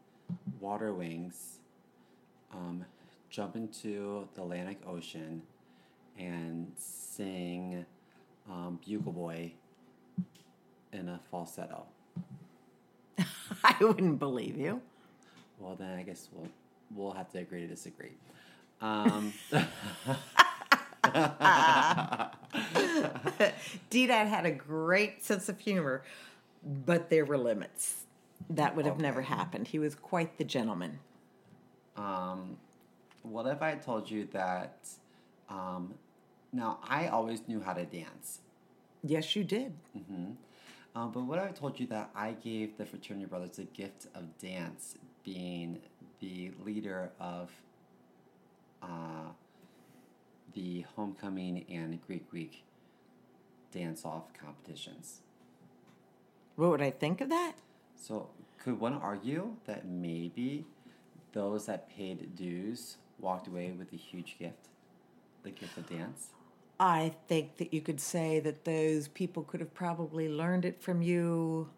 water 0.60 0.92
wings, 0.92 1.58
um, 2.52 2.84
jump 3.30 3.56
into 3.56 4.28
the 4.34 4.42
Atlantic 4.42 4.78
Ocean, 4.86 5.42
and 6.18 6.72
sing 6.76 7.84
um, 8.48 8.78
Bugle 8.84 9.12
Boy 9.12 9.52
in 10.92 11.08
a 11.08 11.20
falsetto? 11.30 11.86
I 13.64 13.74
wouldn't 13.80 14.18
believe 14.18 14.56
you. 14.56 14.80
Well, 15.58 15.74
then 15.74 15.98
I 15.98 16.02
guess 16.02 16.28
we'll 16.32 16.48
we'll 16.94 17.12
have 17.12 17.30
to 17.32 17.38
agree 17.38 17.62
to 17.62 17.66
disagree. 17.66 18.12
Um, 18.80 19.32
D 23.90 24.06
Dad 24.06 24.28
had 24.28 24.46
a 24.46 24.50
great 24.50 25.24
sense 25.24 25.48
of 25.48 25.58
humor, 25.58 26.02
but 26.62 27.10
there 27.10 27.24
were 27.24 27.38
limits. 27.38 28.04
That 28.50 28.74
would 28.76 28.86
have 28.86 28.98
never 28.98 29.22
happened. 29.22 29.68
He 29.68 29.78
was 29.78 29.94
quite 29.94 30.38
the 30.38 30.44
gentleman. 30.44 31.00
Um, 31.96 32.56
what 33.22 33.46
if 33.46 33.60
I 33.60 33.74
told 33.74 34.10
you 34.10 34.26
that? 34.32 34.88
Um, 35.50 35.94
now 36.52 36.78
I 36.88 37.08
always 37.08 37.46
knew 37.48 37.60
how 37.60 37.72
to 37.74 37.84
dance, 37.84 38.40
Yes, 39.02 39.36
you 39.36 39.44
did. 39.44 39.72
um, 40.94 41.10
but 41.12 41.20
what 41.24 41.38
if 41.38 41.44
I 41.44 41.52
told 41.52 41.78
you 41.78 41.86
that 41.88 42.10
I 42.14 42.32
gave 42.32 42.76
the 42.78 42.84
fraternity 42.86 43.26
brothers 43.26 43.56
the 43.56 43.64
gift 43.64 44.06
of 44.14 44.36
dance, 44.38 44.96
being 45.24 45.78
the 46.20 46.50
leader 46.64 47.10
of 47.20 47.50
uh, 48.82 49.30
the 50.54 50.84
homecoming 50.96 51.64
and 51.70 52.00
Greek 52.06 52.26
week 52.32 52.64
dance 53.72 54.04
off 54.04 54.24
competitions? 54.34 55.20
What 56.56 56.70
would 56.70 56.82
I 56.82 56.90
think 56.90 57.20
of 57.20 57.28
that? 57.28 57.52
So, 58.00 58.28
could 58.62 58.80
one 58.80 58.94
argue 58.94 59.56
that 59.66 59.86
maybe 59.86 60.64
those 61.32 61.66
that 61.66 61.90
paid 61.90 62.34
dues 62.36 62.96
walked 63.18 63.48
away 63.48 63.72
with 63.72 63.92
a 63.92 63.96
huge 63.96 64.36
gift, 64.38 64.68
the 65.42 65.50
gift 65.50 65.76
of 65.76 65.88
dance? 65.88 66.28
I 66.80 67.14
think 67.26 67.56
that 67.56 67.74
you 67.74 67.80
could 67.80 68.00
say 68.00 68.38
that 68.40 68.64
those 68.64 69.08
people 69.08 69.42
could 69.42 69.60
have 69.60 69.74
probably 69.74 70.28
learned 70.28 70.64
it 70.64 70.80
from 70.80 71.02
you 71.02 71.70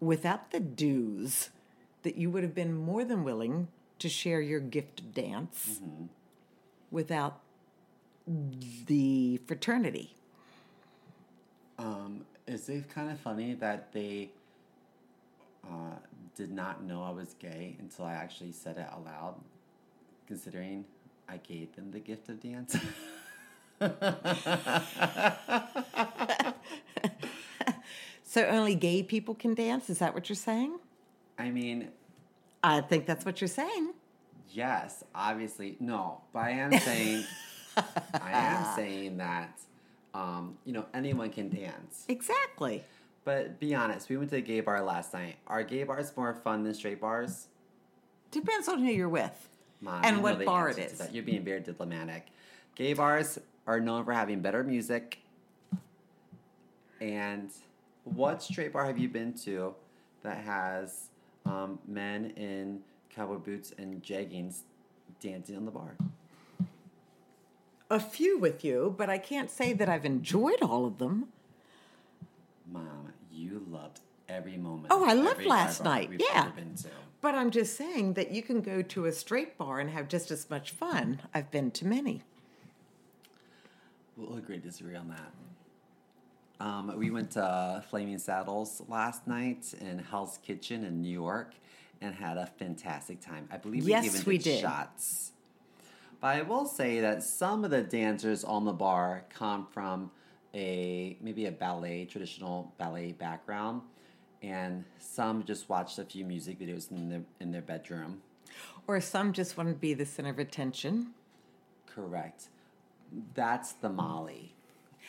without 0.00 0.50
the 0.50 0.60
dues, 0.60 1.50
that 2.02 2.16
you 2.16 2.30
would 2.30 2.42
have 2.42 2.54
been 2.54 2.74
more 2.74 3.04
than 3.04 3.22
willing 3.22 3.68
to 3.98 4.08
share 4.08 4.40
your 4.40 4.60
gift 4.60 5.00
of 5.00 5.14
dance 5.14 5.80
without 6.90 7.40
the 8.86 9.36
fraternity. 9.46 10.14
Um, 11.78 12.24
is 12.46 12.68
it 12.68 12.88
kind 12.88 13.10
of 13.10 13.20
funny 13.20 13.54
that 13.54 13.92
they 13.92 14.30
uh, 15.68 15.96
did 16.34 16.50
not 16.50 16.82
know 16.84 17.02
I 17.02 17.10
was 17.10 17.34
gay 17.34 17.76
until 17.78 18.04
I 18.06 18.14
actually 18.14 18.52
said 18.52 18.76
it 18.78 18.88
aloud, 18.94 19.36
considering 20.26 20.84
I 21.28 21.36
gave 21.38 21.74
them 21.76 21.90
the 21.90 22.00
gift 22.00 22.28
of 22.28 22.40
dance? 22.40 22.76
So 28.24 28.46
only 28.46 28.74
gay 28.74 29.02
people 29.02 29.34
can 29.34 29.52
dance? 29.54 29.90
Is 29.90 29.98
that 29.98 30.14
what 30.14 30.28
you're 30.30 30.36
saying? 30.36 30.78
I 31.38 31.50
mean, 31.50 31.88
I 32.62 32.80
think 32.80 33.04
that's 33.06 33.26
what 33.26 33.40
you're 33.42 33.48
saying. 33.48 33.92
yes, 34.50 35.04
obviously, 35.14 35.76
no, 35.80 36.22
but 36.32 36.40
I 36.40 36.50
am 36.50 36.72
saying, 36.78 37.24
I 37.76 38.30
am 38.32 38.64
saying 38.76 39.18
that, 39.18 39.58
um, 40.14 40.56
you 40.64 40.72
know, 40.72 40.86
anyone 40.94 41.28
can 41.30 41.48
dance. 41.50 42.04
Exactly. 42.08 42.84
But 43.24 43.60
be 43.60 43.74
honest, 43.74 44.08
we 44.08 44.16
went 44.16 44.30
to 44.30 44.36
a 44.36 44.40
gay 44.40 44.60
bar 44.60 44.82
last 44.82 45.12
night. 45.14 45.36
Are 45.46 45.62
gay 45.62 45.84
bars 45.84 46.12
more 46.16 46.34
fun 46.34 46.64
than 46.64 46.74
straight 46.74 47.00
bars? 47.00 47.46
Depends 48.30 48.68
on 48.68 48.80
who 48.80 48.90
you're 48.90 49.08
with. 49.08 49.48
Mom, 49.80 50.04
And 50.04 50.22
what 50.22 50.44
bar 50.44 50.68
it 50.70 50.72
is. 50.72 50.78
answer 50.78 50.88
to 50.88 50.92
is. 50.94 50.98
that. 50.98 51.14
You're 51.14 51.24
being 51.24 51.44
very 51.44 51.60
diplomatic. 51.60 52.26
Gay 52.74 52.94
bars 52.94 53.38
are 53.66 53.78
known 53.80 54.04
for 54.04 54.12
having 54.12 54.40
better 54.40 54.64
music. 54.64 55.18
And 57.00 57.50
what 58.04 58.42
straight 58.42 58.72
bar 58.72 58.86
have 58.86 58.98
you 58.98 59.08
been 59.08 59.34
to 59.44 59.74
that 60.22 60.38
has 60.38 61.08
um, 61.46 61.78
men 61.86 62.32
in 62.36 62.80
cowboy 63.10 63.36
boots 63.36 63.72
and 63.78 64.02
jeggings 64.02 64.60
dancing 65.20 65.56
on 65.56 65.64
the 65.64 65.70
bar? 65.70 65.96
A 67.90 68.00
few 68.00 68.38
with 68.38 68.64
you, 68.64 68.94
but 68.96 69.10
I 69.10 69.18
can't 69.18 69.50
say 69.50 69.72
that 69.74 69.88
I've 69.88 70.04
enjoyed 70.06 70.62
all 70.62 70.86
of 70.86 70.98
them. 70.98 71.28
Mom, 72.72 73.01
you 73.52 73.62
loved 73.70 74.00
every 74.28 74.56
moment. 74.56 74.86
Oh, 74.90 75.04
I 75.04 75.12
loved 75.12 75.44
last 75.44 75.84
night. 75.84 76.10
Yeah. 76.18 76.44
ever 76.46 76.50
been 76.50 76.74
to. 76.76 76.88
But 77.20 77.34
I'm 77.34 77.50
just 77.50 77.76
saying 77.76 78.14
that 78.14 78.32
you 78.32 78.42
can 78.42 78.62
go 78.62 78.82
to 78.82 79.04
a 79.04 79.12
straight 79.12 79.56
bar 79.56 79.78
and 79.78 79.90
have 79.90 80.08
just 80.08 80.30
as 80.30 80.48
much 80.50 80.70
fun. 80.72 81.20
I've 81.34 81.50
been 81.50 81.70
to 81.72 81.86
many. 81.86 82.22
We'll 84.16 84.36
agree 84.36 84.56
to 84.56 84.62
disagree 84.62 84.96
on 84.96 85.08
that. 85.08 86.64
Um, 86.64 86.92
we 86.96 87.10
went 87.10 87.32
to 87.32 87.82
Flaming 87.90 88.18
Saddles 88.18 88.82
last 88.88 89.26
night 89.26 89.72
in 89.80 89.98
Hell's 89.98 90.38
Kitchen 90.42 90.84
in 90.84 91.02
New 91.02 91.10
York 91.12 91.54
and 92.00 92.14
had 92.14 92.36
a 92.36 92.46
fantastic 92.46 93.20
time. 93.20 93.48
I 93.52 93.56
believe 93.56 93.84
we 93.84 93.90
Yes, 93.90 94.06
even 94.06 94.22
we 94.24 94.38
did, 94.38 94.44
did. 94.44 94.60
shots. 94.60 95.32
But 96.20 96.36
I 96.36 96.42
will 96.42 96.66
say 96.66 97.00
that 97.00 97.22
some 97.22 97.64
of 97.64 97.70
the 97.70 97.82
dancers 97.82 98.44
on 98.44 98.64
the 98.64 98.72
bar 98.72 99.24
come 99.28 99.66
from 99.72 100.10
a 100.54 101.16
maybe 101.20 101.46
a 101.46 101.52
ballet, 101.52 102.04
traditional 102.04 102.72
ballet 102.78 103.12
background, 103.12 103.82
and 104.42 104.84
some 104.98 105.44
just 105.44 105.68
watched 105.68 105.98
a 105.98 106.04
few 106.04 106.24
music 106.24 106.58
videos 106.58 106.90
in 106.90 107.08
their 107.08 107.22
in 107.40 107.52
their 107.52 107.62
bedroom. 107.62 108.22
Or 108.86 109.00
some 109.00 109.32
just 109.32 109.56
want 109.56 109.68
to 109.68 109.74
be 109.74 109.94
the 109.94 110.04
center 110.04 110.30
of 110.30 110.38
attention 110.38 111.14
Correct. 111.94 112.48
That's 113.34 113.72
the 113.72 113.88
Molly. 113.88 114.54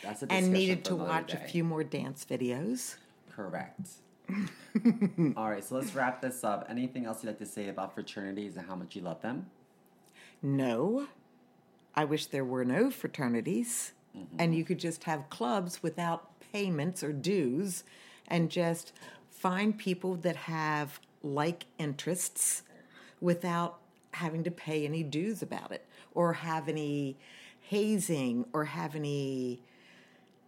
That's 0.02 0.22
a 0.22 0.30
and 0.30 0.52
needed 0.52 0.84
to 0.86 0.96
watch 0.96 1.32
a 1.32 1.38
few 1.38 1.64
more 1.64 1.84
dance 1.84 2.26
videos. 2.28 2.96
Correct. 3.34 3.88
All 5.36 5.50
right, 5.50 5.64
so 5.64 5.76
let's 5.76 5.94
wrap 5.94 6.20
this 6.20 6.44
up. 6.44 6.66
Anything 6.68 7.06
else 7.06 7.22
you'd 7.22 7.30
like 7.30 7.38
to 7.38 7.46
say 7.46 7.68
about 7.68 7.94
fraternities 7.94 8.56
and 8.56 8.66
how 8.66 8.74
much 8.74 8.96
you 8.96 9.02
love 9.02 9.22
them? 9.22 9.46
No, 10.42 11.06
I 11.94 12.04
wish 12.04 12.26
there 12.26 12.44
were 12.44 12.64
no 12.64 12.90
fraternities 12.90 13.92
and 14.38 14.54
you 14.54 14.64
could 14.64 14.78
just 14.78 15.04
have 15.04 15.28
clubs 15.30 15.82
without 15.82 16.30
payments 16.52 17.02
or 17.02 17.12
dues 17.12 17.84
and 18.28 18.50
just 18.50 18.92
find 19.30 19.76
people 19.76 20.14
that 20.16 20.36
have 20.36 21.00
like 21.22 21.66
interests 21.78 22.62
without 23.20 23.78
having 24.12 24.44
to 24.44 24.50
pay 24.50 24.84
any 24.84 25.02
dues 25.02 25.42
about 25.42 25.72
it 25.72 25.84
or 26.14 26.34
have 26.34 26.68
any 26.68 27.16
hazing 27.60 28.46
or 28.52 28.66
have 28.66 28.94
any 28.94 29.60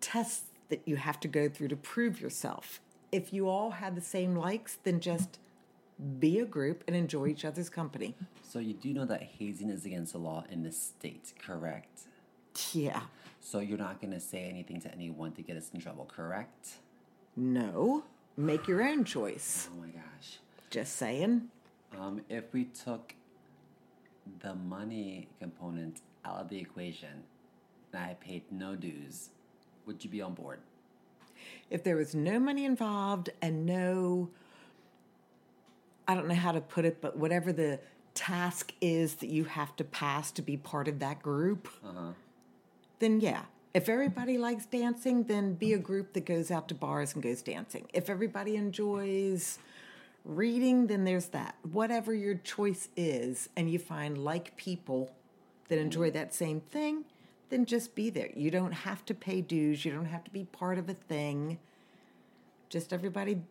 tests 0.00 0.44
that 0.68 0.82
you 0.84 0.96
have 0.96 1.18
to 1.20 1.28
go 1.28 1.48
through 1.48 1.68
to 1.68 1.76
prove 1.76 2.20
yourself. 2.20 2.80
If 3.10 3.32
you 3.32 3.48
all 3.48 3.70
had 3.70 3.96
the 3.96 4.00
same 4.00 4.36
likes, 4.36 4.78
then 4.84 5.00
just 5.00 5.38
be 6.18 6.38
a 6.38 6.44
group 6.44 6.84
and 6.86 6.94
enjoy 6.94 7.28
each 7.28 7.44
other's 7.44 7.68
company. 7.68 8.14
So 8.42 8.58
you 8.58 8.74
do 8.74 8.92
know 8.92 9.06
that 9.06 9.22
hazing 9.22 9.70
is 9.70 9.84
against 9.86 10.12
the 10.12 10.18
law 10.18 10.44
in 10.50 10.62
the 10.62 10.72
state, 10.72 11.32
correct? 11.38 12.02
Yeah. 12.72 13.00
So 13.46 13.60
you're 13.60 13.78
not 13.78 14.00
going 14.00 14.12
to 14.12 14.18
say 14.18 14.48
anything 14.50 14.80
to 14.80 14.92
anyone 14.92 15.30
to 15.34 15.42
get 15.42 15.56
us 15.56 15.70
in 15.72 15.80
trouble, 15.80 16.04
correct? 16.04 16.78
No. 17.36 18.02
Make 18.36 18.66
your 18.66 18.82
own 18.82 19.04
choice. 19.04 19.68
Oh 19.72 19.80
my 19.80 19.86
gosh. 19.86 20.38
Just 20.68 20.96
saying. 20.96 21.42
Um, 21.96 22.22
if 22.28 22.52
we 22.52 22.64
took 22.64 23.14
the 24.40 24.56
money 24.56 25.28
component 25.38 26.00
out 26.24 26.38
of 26.38 26.48
the 26.48 26.58
equation 26.58 27.22
and 27.92 28.02
I 28.02 28.14
paid 28.14 28.42
no 28.50 28.74
dues, 28.74 29.28
would 29.86 30.02
you 30.02 30.10
be 30.10 30.20
on 30.20 30.34
board? 30.34 30.58
If 31.70 31.84
there 31.84 31.94
was 31.94 32.16
no 32.16 32.40
money 32.40 32.64
involved 32.64 33.30
and 33.40 33.64
no, 33.64 34.28
I 36.08 36.16
don't 36.16 36.26
know 36.26 36.34
how 36.34 36.50
to 36.50 36.60
put 36.60 36.84
it, 36.84 37.00
but 37.00 37.16
whatever 37.16 37.52
the 37.52 37.78
task 38.12 38.72
is 38.80 39.14
that 39.16 39.28
you 39.28 39.44
have 39.44 39.76
to 39.76 39.84
pass 39.84 40.32
to 40.32 40.42
be 40.42 40.56
part 40.56 40.88
of 40.88 40.98
that 40.98 41.22
group, 41.22 41.68
then 42.98 43.20
yeah. 43.20 43.42
If 43.74 43.88
everybody 43.90 44.38
likes 44.38 44.64
dancing, 44.64 45.24
then 45.24 45.54
be 45.54 45.74
a 45.74 45.78
group 45.78 46.14
that 46.14 46.24
goes 46.24 46.50
out 46.50 46.68
to 46.68 46.74
bars 46.74 47.12
and 47.12 47.22
goes 47.22 47.42
dancing. 47.42 47.86
If 47.92 48.08
everybody 48.08 48.56
enjoys 48.56 49.58
reading, 50.24 50.86
then 50.86 51.04
there's 51.04 51.26
that. 51.26 51.56
Whatever 51.72 52.14
your 52.14 52.36
choice 52.36 52.88
is, 52.96 53.50
and 53.56 53.70
you 53.70 53.78
find 53.78 54.16
like 54.16 54.56
people 54.56 55.14
that 55.68 55.78
enjoy 55.78 56.10
that 56.12 56.34
same 56.34 56.60
thing, 56.60 57.04
then 57.50 57.64
just 57.64 57.94
be 57.94 58.10
there. 58.10 58.30
You 58.34 58.50
don't 58.50 58.72
have 58.72 59.04
to 59.06 59.14
pay 59.14 59.40
dues, 59.40 59.84
you 59.84 59.92
don't 59.92 60.06
have 60.06 60.24
to 60.24 60.30
be 60.30 60.44
part 60.44 60.78
of 60.78 60.88
a 60.88 60.94
thing. 60.94 61.58
Just 62.68 62.92
everybody 62.92 63.42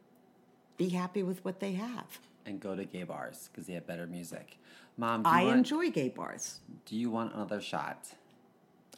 be 0.77 0.89
happy 0.89 1.23
with 1.23 1.43
what 1.45 1.59
they 1.59 1.73
have. 1.73 2.19
And 2.45 2.59
go 2.59 2.75
to 2.75 2.83
gay 2.83 3.03
bars 3.03 3.49
because 3.51 3.67
they 3.67 3.73
have 3.73 3.87
better 3.87 4.05
music. 4.05 4.57
Mom, 4.97 5.23
do 5.23 5.29
you, 5.29 5.35
I 5.35 5.43
want, 5.45 5.57
enjoy 5.57 5.89
gay 5.91 6.09
bars. 6.09 6.59
do 6.85 6.95
you 6.95 7.09
want 7.09 7.33
another 7.33 7.61
shot? 7.61 8.07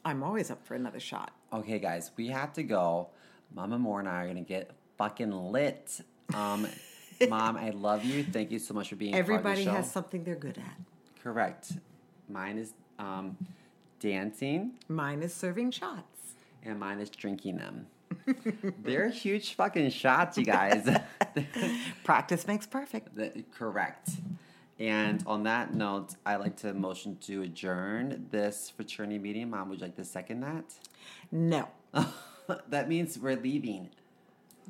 I'm 0.08 0.24
always 0.24 0.50
up 0.50 0.65
for 0.65 0.74
another 0.76 1.00
shot. 1.00 1.32
Okay, 1.52 1.80
guys, 1.80 2.12
we 2.15 2.28
have 2.28 2.54
to 2.54 2.63
go. 2.63 3.10
Mama 3.54 3.78
Moore 3.78 4.00
and 4.00 4.08
I 4.10 4.24
are 4.24 4.28
gonna 4.28 4.41
get 4.41 4.72
fucking 4.98 5.32
lit. 5.32 6.00
Um, 6.34 6.67
Mom, 7.30 7.58
I 7.58 7.72
love 7.72 8.04
you. 8.06 8.24
Thank 8.24 8.52
you 8.52 8.60
so 8.60 8.74
much 8.74 8.89
for 8.89 8.96
being 8.96 9.13
Everybody 9.15 9.43
part 9.43 9.58
of 9.60 9.65
the 9.65 9.72
show. 9.72 9.76
has 9.76 9.91
something 9.91 10.24
they're 10.24 10.36
good 10.36 10.58
at. 10.58 10.78
Correct. 11.24 11.74
Mine 12.30 12.58
is 12.58 12.74
um, 13.00 13.36
dancing, 14.00 14.72
Mine 14.88 15.22
is 15.24 15.34
serving 15.34 15.72
shots. 15.72 16.34
and 16.63 16.80
mine 16.80 17.00
is 17.00 17.10
drinking 17.10 17.58
them. 17.58 17.88
They're 18.84 19.10
huge 19.10 19.56
fucking 19.56 19.89
shots, 19.91 20.38
you 20.38 20.43
guys. 20.46 20.89
Practice 22.04 22.48
makes 22.48 22.65
perfect. 22.65 23.15
That- 23.15 23.52
Correct. 23.52 24.10
And 24.79 25.23
on 25.25 25.43
that 25.43 25.73
note, 25.73 26.15
I 26.25 26.35
like 26.35 26.55
to 26.57 26.73
motion 26.73 27.17
to 27.21 27.41
adjourn 27.41 28.27
this 28.29 28.71
fraternity 28.75 29.17
meeting. 29.17 29.49
Mom, 29.49 29.69
would 29.69 29.79
you 29.79 29.85
like 29.85 29.95
to 29.95 30.05
second 30.05 30.41
that? 30.41 30.65
No, 31.31 31.67
that 32.69 32.87
means 32.87 33.17
we're 33.17 33.35
leaving. 33.37 33.89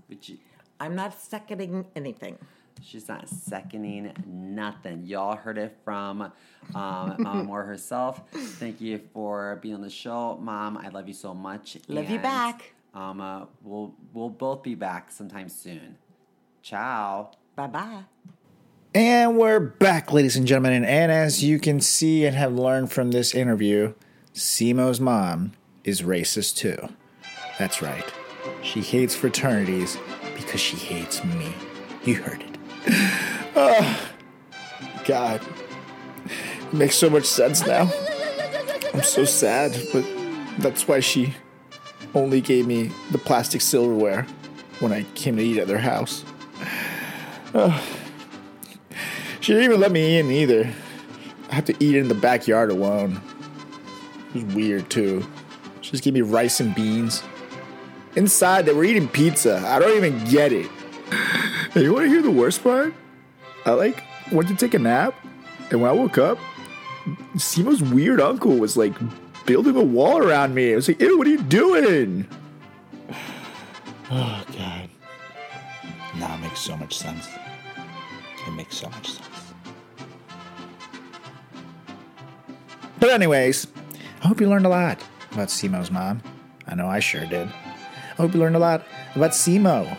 Would 0.07 0.27
you? 0.29 0.37
I'm 0.79 0.95
not 0.95 1.19
seconding 1.19 1.85
anything. 1.95 2.37
She's 2.83 3.07
not 3.07 3.27
seconding 3.27 4.13
nothing. 4.25 5.03
Y'all 5.05 5.35
heard 5.35 5.57
it 5.57 5.75
from 5.83 6.21
um, 6.21 6.31
Mama 7.19 7.43
Moore 7.43 7.63
herself. 7.63 8.21
Thank 8.31 8.79
you 8.79 9.01
for 9.13 9.59
being 9.61 9.75
on 9.75 9.81
the 9.81 9.89
show, 9.89 10.37
Mom. 10.41 10.77
I 10.77 10.89
love 10.89 11.07
you 11.07 11.13
so 11.13 11.33
much. 11.33 11.77
Love 11.87 12.09
you 12.09 12.19
back. 12.19 12.73
Um, 12.93 13.19
uh, 13.19 13.45
we'll 13.61 13.93
we'll 14.13 14.29
both 14.29 14.63
be 14.63 14.75
back 14.75 15.11
sometime 15.11 15.49
soon. 15.49 15.97
Ciao. 16.61 17.31
Bye 17.55 17.67
bye. 17.67 18.03
And 18.97 19.37
we're 19.37 19.59
back, 19.59 20.11
ladies 20.11 20.35
and 20.37 20.47
gentlemen. 20.47 20.83
And 20.83 21.11
as 21.11 21.43
you 21.43 21.59
can 21.59 21.79
see 21.81 22.25
and 22.25 22.35
have 22.35 22.53
learned 22.53 22.91
from 22.91 23.11
this 23.11 23.35
interview, 23.35 23.93
CMO's 24.33 24.99
mom 24.99 25.51
is 25.83 26.01
racist 26.01 26.55
too. 26.57 26.89
That's 27.59 27.79
right. 27.79 28.03
She 28.63 28.81
hates 28.81 29.13
fraternities 29.13 29.99
because 30.35 30.59
she 30.59 30.77
hates 30.77 31.23
me. 31.23 31.53
You 32.05 32.15
heard 32.15 32.41
it. 32.41 32.57
Oh, 33.55 34.11
God. 35.05 35.41
It 36.25 36.73
makes 36.73 36.95
so 36.95 37.07
much 37.07 37.25
sense 37.25 37.67
now. 37.67 37.91
I'm 38.95 39.03
so 39.03 39.25
sad, 39.25 39.79
but 39.93 40.07
that's 40.57 40.87
why 40.87 41.01
she 41.01 41.35
only 42.15 42.41
gave 42.41 42.65
me 42.65 42.89
the 43.11 43.19
plastic 43.19 43.61
silverware 43.61 44.25
when 44.79 44.91
I 44.91 45.03
came 45.13 45.37
to 45.37 45.43
eat 45.43 45.59
at 45.59 45.67
their 45.67 45.77
house. 45.77 46.25
Oh. 47.53 47.79
She 49.47 49.53
didn't 49.53 49.63
even 49.63 49.79
let 49.79 49.93
me 49.93 50.19
in 50.19 50.29
either. 50.29 50.69
I 51.49 51.55
had 51.55 51.65
to 51.67 51.75
eat 51.79 51.95
in 51.95 52.09
the 52.09 52.13
backyard 52.13 52.69
alone. 52.69 53.21
It 54.35 54.43
was 54.43 54.53
weird 54.53 54.89
too. 54.89 55.25
She 55.79 55.91
just 55.91 56.03
gave 56.03 56.13
me 56.13 56.19
rice 56.19 56.59
and 56.59 56.75
beans. 56.75 57.23
Inside, 58.17 58.65
they 58.65 58.73
were 58.73 58.83
eating 58.83 59.07
pizza. 59.07 59.63
I 59.65 59.79
don't 59.79 59.95
even 59.95 60.21
get 60.25 60.51
it. 60.51 60.69
Hey, 61.71 61.83
you 61.83 61.93
want 61.93 62.07
to 62.07 62.09
hear 62.09 62.21
the 62.21 62.29
worst 62.29 62.61
part? 62.61 62.93
I 63.65 63.71
like 63.71 64.03
went 64.33 64.49
to 64.49 64.55
take 64.57 64.73
a 64.73 64.79
nap, 64.79 65.15
and 65.71 65.79
when 65.79 65.89
I 65.89 65.93
woke 65.93 66.17
up, 66.17 66.37
CMO's 67.35 67.81
weird 67.81 68.19
uncle 68.19 68.57
was 68.57 68.75
like 68.75 68.95
building 69.45 69.77
a 69.77 69.81
wall 69.81 70.17
around 70.17 70.55
me. 70.55 70.73
I 70.73 70.75
was 70.75 70.89
like, 70.89 70.99
"Ew, 70.99 71.17
what 71.17 71.25
are 71.25 71.29
you 71.29 71.43
doing?" 71.43 72.27
Oh 74.11 74.43
God. 74.57 74.89
Now 76.17 76.35
it 76.35 76.41
makes 76.41 76.59
so 76.59 76.75
much 76.75 76.97
sense. 76.97 77.29
It 78.45 78.51
makes 78.51 78.75
so 78.75 78.89
much 78.89 79.11
sense. 79.11 79.26
But 82.99 83.09
anyways, 83.09 83.67
I 84.23 84.27
hope 84.27 84.41
you 84.41 84.49
learned 84.49 84.65
a 84.65 84.69
lot 84.69 85.03
about 85.31 85.49
CMO's 85.49 85.91
mom. 85.91 86.21
I 86.67 86.75
know 86.75 86.87
I 86.87 86.99
sure 86.99 87.25
did. 87.25 87.47
I 87.47 88.15
hope 88.15 88.33
you 88.33 88.39
learned 88.39 88.55
a 88.55 88.59
lot 88.59 88.85
about 89.15 89.31
CMO. 89.31 89.97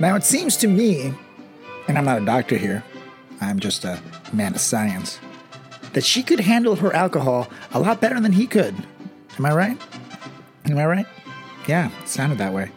Now 0.00 0.16
it 0.16 0.24
seems 0.24 0.56
to 0.58 0.66
me, 0.66 1.12
and 1.86 1.98
I'm 1.98 2.04
not 2.04 2.22
a 2.22 2.24
doctor 2.24 2.56
here, 2.56 2.82
I'm 3.40 3.60
just 3.60 3.84
a 3.84 4.00
man 4.32 4.54
of 4.54 4.60
science, 4.60 5.18
that 5.92 6.04
she 6.04 6.22
could 6.22 6.40
handle 6.40 6.76
her 6.76 6.92
alcohol 6.94 7.48
a 7.72 7.80
lot 7.80 8.00
better 8.00 8.18
than 8.18 8.32
he 8.32 8.46
could. 8.46 8.74
Am 9.38 9.46
I 9.46 9.54
right? 9.54 9.80
Am 10.64 10.78
I 10.78 10.86
right? 10.86 11.06
Yeah, 11.68 11.90
it 12.02 12.08
sounded 12.08 12.38
that 12.38 12.52
way. 12.52 12.70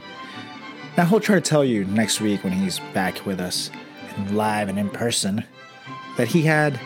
Now 0.98 1.06
he'll 1.06 1.20
try 1.20 1.36
to 1.36 1.42
tell 1.42 1.64
you 1.64 1.86
next 1.86 2.22
week 2.22 2.44
when 2.44 2.54
he's 2.54 2.80
back 2.94 3.26
with 3.26 3.40
us 3.40 3.72
live 4.32 4.68
and 4.68 4.80
in 4.80 4.90
person 4.90 5.44
that 6.18 6.28
he 6.28 6.42
had 6.42 6.80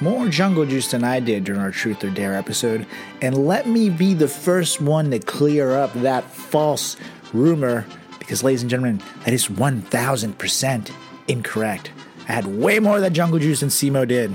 more 0.00 0.28
jungle 0.28 0.66
juice 0.66 0.90
than 0.90 1.04
I 1.04 1.20
did 1.20 1.44
during 1.44 1.60
our 1.60 1.70
Truth 1.70 2.04
or 2.04 2.10
Dare 2.10 2.34
episode, 2.34 2.86
and 3.22 3.46
let 3.46 3.66
me 3.66 3.90
be 3.90 4.14
the 4.14 4.28
first 4.28 4.80
one 4.80 5.10
to 5.10 5.18
clear 5.18 5.72
up 5.72 5.92
that 5.94 6.24
false 6.30 6.96
rumor 7.32 7.86
because, 8.18 8.42
ladies 8.42 8.62
and 8.62 8.70
gentlemen, 8.70 9.02
that 9.24 9.34
is 9.34 9.48
1000% 9.48 10.90
incorrect. 11.28 11.90
I 12.28 12.32
had 12.32 12.46
way 12.46 12.78
more 12.78 12.96
of 12.96 13.02
that 13.02 13.12
jungle 13.12 13.38
juice 13.38 13.60
than 13.60 13.68
CMO 13.68 14.08
did. 14.08 14.34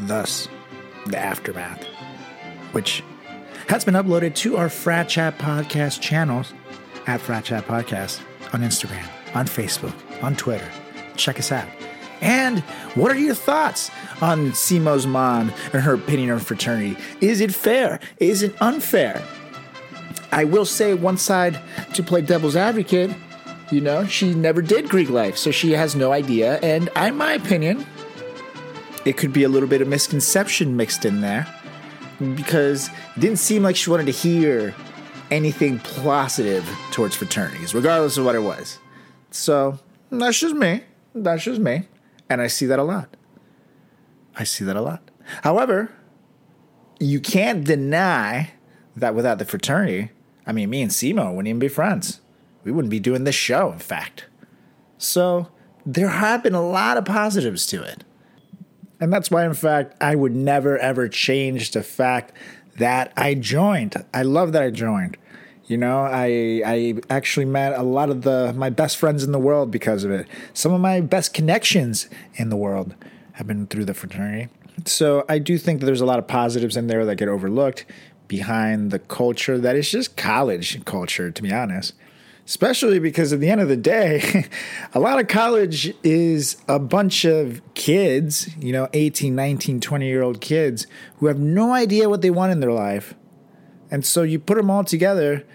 Thus, 0.00 0.48
the 1.06 1.18
aftermath, 1.18 1.84
which 2.72 3.04
has 3.68 3.84
been 3.84 3.94
uploaded 3.94 4.34
to 4.36 4.56
our 4.56 4.68
Frat 4.68 5.08
Chat 5.08 5.38
Podcast 5.38 6.00
channels 6.00 6.52
at 7.06 7.20
Frat 7.20 7.44
Chat 7.44 7.66
Podcast 7.66 8.20
on 8.52 8.62
Instagram, 8.62 9.08
on 9.34 9.46
Facebook, 9.46 9.94
on 10.22 10.34
Twitter. 10.34 10.68
Check 11.16 11.38
us 11.38 11.52
out. 11.52 11.68
And 12.20 12.60
what 12.94 13.10
are 13.12 13.18
your 13.18 13.34
thoughts 13.34 13.90
on 14.20 14.50
CMO's 14.50 15.06
mom 15.06 15.52
and 15.72 15.82
her 15.82 15.94
opinion 15.94 16.30
on 16.30 16.40
fraternity? 16.40 16.96
Is 17.20 17.40
it 17.40 17.54
fair? 17.54 18.00
Is 18.18 18.42
it 18.42 18.60
unfair? 18.60 19.22
I 20.32 20.44
will 20.44 20.66
say 20.66 20.94
one 20.94 21.16
side 21.16 21.60
to 21.94 22.02
play 22.02 22.22
devil's 22.22 22.56
advocate, 22.56 23.10
you 23.70 23.80
know, 23.80 24.04
she 24.04 24.34
never 24.34 24.62
did 24.62 24.88
Greek 24.88 25.10
life, 25.10 25.36
so 25.36 25.50
she 25.50 25.72
has 25.72 25.94
no 25.94 26.12
idea. 26.12 26.58
And 26.58 26.88
in 26.96 27.16
my 27.16 27.32
opinion, 27.32 27.86
it 29.04 29.16
could 29.16 29.32
be 29.32 29.44
a 29.44 29.48
little 29.48 29.68
bit 29.68 29.80
of 29.80 29.88
misconception 29.88 30.76
mixed 30.76 31.04
in 31.04 31.20
there 31.20 31.46
because 32.34 32.88
it 33.16 33.20
didn't 33.20 33.38
seem 33.38 33.62
like 33.62 33.76
she 33.76 33.90
wanted 33.90 34.06
to 34.06 34.12
hear 34.12 34.74
anything 35.30 35.78
positive 35.78 36.68
towards 36.90 37.14
fraternities, 37.14 37.74
regardless 37.74 38.16
of 38.16 38.24
what 38.24 38.34
it 38.34 38.40
was. 38.40 38.78
So 39.30 39.78
that's 40.10 40.38
just 40.38 40.54
me. 40.54 40.82
That's 41.14 41.44
just 41.44 41.60
me. 41.60 41.88
And 42.30 42.40
I 42.40 42.46
see 42.46 42.64
that 42.66 42.78
a 42.78 42.84
lot. 42.84 43.16
I 44.36 44.44
see 44.44 44.64
that 44.64 44.76
a 44.76 44.80
lot. 44.80 45.10
However, 45.42 45.92
you 47.00 47.20
can't 47.20 47.64
deny 47.64 48.52
that 48.96 49.14
without 49.14 49.38
the 49.38 49.44
fraternity, 49.44 50.12
I 50.46 50.52
mean, 50.52 50.70
me 50.70 50.82
and 50.82 50.90
CMO 50.90 51.30
wouldn't 51.30 51.48
even 51.48 51.58
be 51.58 51.68
friends. 51.68 52.20
We 52.64 52.72
wouldn't 52.72 52.90
be 52.90 53.00
doing 53.00 53.24
this 53.24 53.34
show, 53.34 53.72
in 53.72 53.78
fact. 53.80 54.26
So 54.96 55.48
there 55.84 56.08
have 56.08 56.42
been 56.42 56.54
a 56.54 56.66
lot 56.66 56.96
of 56.96 57.04
positives 57.04 57.66
to 57.68 57.82
it. 57.82 58.04
And 59.00 59.12
that's 59.12 59.30
why, 59.30 59.44
in 59.44 59.54
fact, 59.54 59.96
I 60.00 60.14
would 60.14 60.34
never 60.34 60.78
ever 60.78 61.08
change 61.08 61.72
the 61.72 61.82
fact 61.82 62.32
that 62.76 63.12
I 63.16 63.34
joined. 63.34 63.96
I 64.12 64.22
love 64.22 64.52
that 64.52 64.62
I 64.62 64.70
joined. 64.70 65.16
You 65.70 65.76
know, 65.76 66.00
I 66.00 66.62
I 66.66 66.94
actually 67.10 67.46
met 67.46 67.78
a 67.78 67.84
lot 67.84 68.10
of 68.10 68.22
the 68.22 68.52
my 68.56 68.70
best 68.70 68.96
friends 68.96 69.22
in 69.22 69.30
the 69.30 69.38
world 69.38 69.70
because 69.70 70.02
of 70.02 70.10
it. 70.10 70.26
Some 70.52 70.72
of 70.72 70.80
my 70.80 71.00
best 71.00 71.32
connections 71.32 72.08
in 72.34 72.48
the 72.48 72.56
world 72.56 72.96
have 73.34 73.46
been 73.46 73.68
through 73.68 73.84
the 73.84 73.94
fraternity. 73.94 74.48
So 74.84 75.24
I 75.28 75.38
do 75.38 75.58
think 75.58 75.78
that 75.78 75.86
there's 75.86 76.00
a 76.00 76.06
lot 76.06 76.18
of 76.18 76.26
positives 76.26 76.76
in 76.76 76.88
there 76.88 77.04
that 77.04 77.14
get 77.14 77.28
overlooked 77.28 77.86
behind 78.26 78.90
the 78.90 78.98
culture 78.98 79.58
that 79.58 79.76
is 79.76 79.88
just 79.88 80.16
college 80.16 80.84
culture, 80.84 81.30
to 81.30 81.40
be 81.40 81.52
honest. 81.52 81.94
Especially 82.44 82.98
because 82.98 83.32
at 83.32 83.38
the 83.38 83.48
end 83.48 83.60
of 83.60 83.68
the 83.68 83.76
day, 83.76 84.46
a 84.92 84.98
lot 84.98 85.20
of 85.20 85.28
college 85.28 85.94
is 86.02 86.56
a 86.66 86.80
bunch 86.80 87.24
of 87.24 87.62
kids, 87.74 88.50
you 88.58 88.72
know, 88.72 88.88
18, 88.92 89.36
19, 89.36 89.78
20 89.78 90.04
year 90.04 90.22
old 90.22 90.40
kids 90.40 90.88
who 91.18 91.26
have 91.26 91.38
no 91.38 91.72
idea 91.72 92.08
what 92.08 92.22
they 92.22 92.30
want 92.30 92.50
in 92.50 92.58
their 92.58 92.72
life. 92.72 93.14
And 93.88 94.04
so 94.04 94.24
you 94.24 94.40
put 94.40 94.56
them 94.56 94.68
all 94.68 94.82
together 94.82 95.46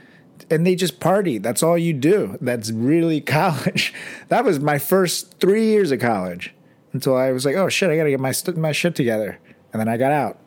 and 0.50 0.66
they 0.66 0.76
just 0.76 1.00
party. 1.00 1.38
That's 1.38 1.64
all 1.64 1.78
you 1.78 1.94
do. 1.94 2.38
That's 2.42 2.72
really 2.72 3.22
college. 3.40 3.94
That 4.30 4.46
was 4.46 4.60
my 4.60 4.78
first 4.78 5.40
three 5.40 5.66
years 5.66 5.92
of 5.92 6.00
college 6.00 6.54
until 6.94 7.16
I 7.16 7.32
was 7.32 7.46
like, 7.46 7.56
oh 7.56 7.70
shit, 7.70 7.90
I 7.90 7.98
gotta 7.98 8.10
get 8.10 8.20
my, 8.20 8.32
st- 8.32 8.58
my 8.58 8.72
shit 8.72 8.96
together. 8.96 9.40
And 9.74 9.80
then 9.80 9.88
I 9.88 9.98
got 9.98 10.12
out. 10.12 10.40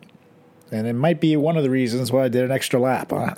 And 0.71 0.87
it 0.87 0.95
might 0.95 1.21
be 1.21 1.37
one 1.37 1.57
of 1.57 1.63
the 1.63 1.71
reasons 1.71 2.13
why 2.13 2.25
I 2.25 2.29
did 2.29 2.45
an 2.45 2.51
extra 2.51 2.79
lap. 2.79 3.11
Huh? 3.11 3.33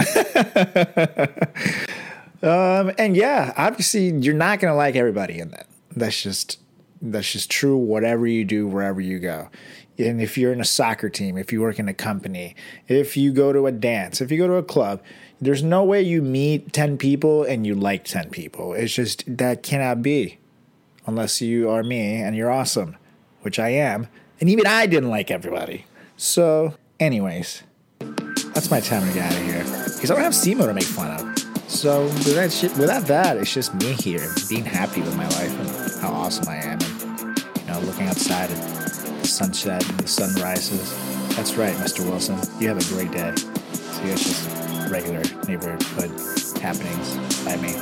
um, 2.43 2.93
and 2.99 3.17
yeah, 3.17 3.53
obviously 3.57 4.11
you're 4.11 4.35
not 4.35 4.61
gonna 4.61 4.75
like 4.75 4.97
everybody 4.97 5.39
in 5.39 5.51
that. 5.51 5.67
That's 5.95 6.23
just 6.23 6.59
that's 7.01 7.33
just 7.33 7.51
true. 7.51 7.77
Whatever 7.77 8.27
you 8.27 8.45
do, 8.45 8.67
wherever 8.67 9.01
you 9.01 9.19
go. 9.19 9.49
And 9.99 10.21
if 10.21 10.39
you're 10.39 10.53
in 10.53 10.61
a 10.61 10.65
soccer 10.65 11.09
team, 11.09 11.37
if 11.37 11.53
you 11.53 11.61
work 11.61 11.79
in 11.79 11.89
a 11.89 11.95
company, 11.95 12.57
if 12.89 13.17
you 13.17 13.33
go 13.33 13.53
to 13.53 13.67
a 13.67 13.73
dance, 13.73 14.21
if 14.21 14.31
you 14.31 14.39
go 14.39 14.47
to 14.47 14.55
a 14.55 14.63
club, 14.63 15.03
there's 15.41 15.63
no 15.63 15.85
way 15.85 16.03
you 16.03 16.23
meet 16.23 16.73
10 16.73 16.99
people 16.99 17.43
and 17.43 17.67
you 17.67 17.75
like 17.75 18.05
10 18.05 18.31
people. 18.31 18.73
It's 18.73 18.95
just 18.95 19.25
that 19.39 19.63
cannot 19.63 20.03
be 20.03 20.39
unless 21.07 21.41
you 21.41 21.69
are 21.69 21.83
me 21.83 22.17
and 22.17 22.37
you're 22.37 22.51
awesome, 22.51 22.97
which 23.43 23.59
I 23.59 23.71
am. 23.71 24.09
And 24.41 24.49
even 24.49 24.67
I 24.67 24.87
didn't 24.87 25.11
like 25.11 25.31
everybody. 25.31 25.85
So, 26.17 26.75
anyways, 26.99 27.63
that's 27.99 28.71
my 28.71 28.81
time 28.81 29.07
to 29.07 29.15
get 29.15 29.33
out 29.33 29.39
of 29.39 29.45
here 29.45 29.65
because 29.65 30.11
I 30.11 30.15
don't 30.15 30.25
have 30.25 30.33
CMO 30.33 30.67
to 30.67 30.75
make 30.75 30.85
fun 30.85 31.11
of. 31.11 31.39
So, 31.71 32.05
without, 32.05 32.79
without 32.79 33.07
that, 33.07 33.37
it's 33.37 33.53
just 33.53 33.75
me 33.75 33.93
here 33.93 34.29
being 34.49 34.65
happy 34.65 35.01
with 35.01 35.17
my 35.17 35.29
life 35.29 35.59
and 35.61 36.03
how 36.03 36.11
awesome 36.11 36.49
I 36.49 36.57
am. 36.57 36.79
Outside 38.11 38.51
at 38.51 38.57
the 39.23 39.29
sunset 39.29 39.89
and 39.89 40.01
the 40.01 40.09
sun 40.09 40.35
rises. 40.43 40.91
That's 41.37 41.55
right, 41.55 41.73
Mr. 41.77 42.05
Wilson. 42.05 42.41
You 42.61 42.67
have 42.67 42.79
a 42.79 42.93
great 42.93 43.13
day. 43.13 43.37
See, 43.37 44.03
it's 44.11 44.25
just 44.25 44.91
regular 44.91 45.23
neighborhood 45.47 45.81
happenings 46.61 47.15
by 47.45 47.57
me. 47.59 47.73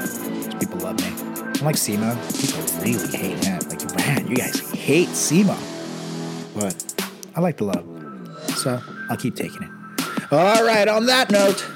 People 0.60 0.80
love 0.80 1.00
me. 1.00 1.06
I 1.60 1.64
like 1.64 1.76
CMO, 1.76 2.14
people 2.38 2.82
really 2.84 3.08
hate 3.16 3.42
him. 3.42 3.58
Like, 3.70 3.96
man, 3.96 4.26
you 4.28 4.36
guys 4.36 4.70
hate 4.72 5.08
CMO. 5.08 5.56
But 6.54 7.10
I 7.34 7.40
like 7.40 7.56
the 7.56 7.64
love. 7.64 7.86
So 8.58 8.82
I'll 9.08 9.16
keep 9.16 9.34
taking 9.34 9.62
it. 9.62 9.70
All 10.30 10.62
right, 10.62 10.88
on 10.88 11.06
that 11.06 11.30
note, 11.30 11.66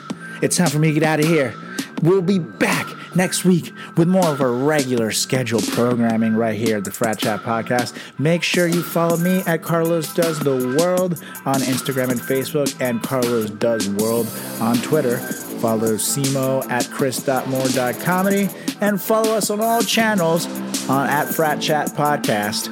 it's 0.42 0.58
time 0.58 0.68
for 0.68 0.78
me 0.78 0.88
to 0.88 1.00
get 1.00 1.02
out 1.04 1.20
of 1.20 1.26
here. 1.26 1.54
We'll 2.02 2.20
be 2.20 2.38
back 2.38 2.86
next 3.14 3.44
week 3.44 3.72
with 3.96 4.08
more 4.08 4.26
of 4.28 4.40
our 4.40 4.52
regular 4.52 5.10
scheduled 5.10 5.66
programming 5.68 6.34
right 6.34 6.56
here 6.56 6.78
at 6.78 6.84
the 6.84 6.90
Frat 6.90 7.18
Chat 7.18 7.40
Podcast. 7.40 7.96
Make 8.18 8.42
sure 8.42 8.66
you 8.66 8.82
follow 8.82 9.16
me 9.16 9.42
at 9.46 9.62
Carlos 9.62 10.12
Does 10.14 10.38
the 10.40 10.76
World 10.78 11.22
on 11.44 11.60
Instagram 11.60 12.10
and 12.10 12.20
Facebook 12.20 12.74
and 12.80 13.02
Carlos 13.02 13.50
Does 13.50 13.88
World 13.90 14.28
on 14.60 14.76
Twitter. 14.76 15.18
Follow 15.18 15.94
CMO 15.94 16.68
at 16.70 16.90
chris.moore.comedy 16.90 18.48
and 18.80 19.00
follow 19.00 19.30
us 19.32 19.50
on 19.50 19.60
all 19.60 19.82
channels 19.82 20.46
on 20.88 21.08
at 21.08 21.26
Frat 21.28 21.60
Chat 21.60 21.88
Podcast. 21.88 22.68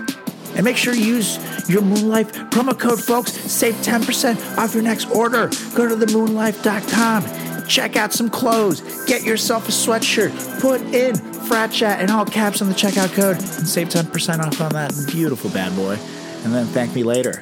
And 0.57 0.65
make 0.65 0.77
sure 0.77 0.95
you 0.95 1.05
use 1.05 1.37
your 1.69 1.83
Moonlife 1.83 2.33
promo 2.51 2.79
code, 2.79 3.03
folks. 3.03 3.33
Save 3.33 3.75
10% 3.77 4.59
off 4.59 4.75
your 4.75 4.83
next 4.83 5.09
order. 5.11 5.49
Go 5.75 5.89
to 5.89 5.95
themoonlife.com. 5.95 7.40
Check 7.71 7.95
out 7.95 8.13
some 8.13 8.29
clothes. 8.29 8.81
Get 9.05 9.23
yourself 9.23 9.69
a 9.69 9.71
sweatshirt. 9.71 10.61
Put 10.61 10.81
in 10.93 11.15
frat 11.15 11.71
chat 11.71 12.03
in 12.03 12.11
all 12.11 12.27
caps 12.27 12.61
on 12.61 12.69
the 12.69 12.75
checkout 12.75 13.15
code 13.15 13.37
and 13.37 13.69
save 13.69 13.89
10% 13.89 14.41
off 14.41 14.61
on 14.61 14.73
that 14.73 14.93
beautiful 15.07 15.51
bad 15.51 15.77
boy. 15.77 15.97
And 16.43 16.53
then 16.53 16.67
thank 16.67 16.97
me 16.97 17.05
later. 17.05 17.41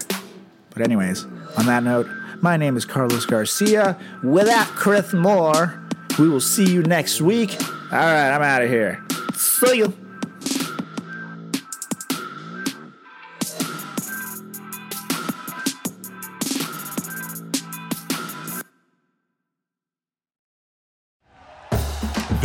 But, 0.69 0.83
anyways, 0.83 1.25
on 1.57 1.65
that 1.65 1.83
note, 1.83 2.07
my 2.43 2.59
name 2.59 2.77
is 2.77 2.85
Carlos 2.85 3.25
Garcia. 3.25 3.99
Without 4.23 4.67
Chris 4.67 5.15
Moore, 5.15 5.83
we 6.19 6.29
will 6.29 6.43
see 6.43 6.71
you 6.71 6.83
next 6.83 7.23
week. 7.23 7.57
All 7.91 7.99
right, 7.99 8.31
I'm 8.31 8.43
out 8.43 8.61
of 8.61 8.69
here. 8.69 9.03
See 9.35 9.79
you. 9.79 10.08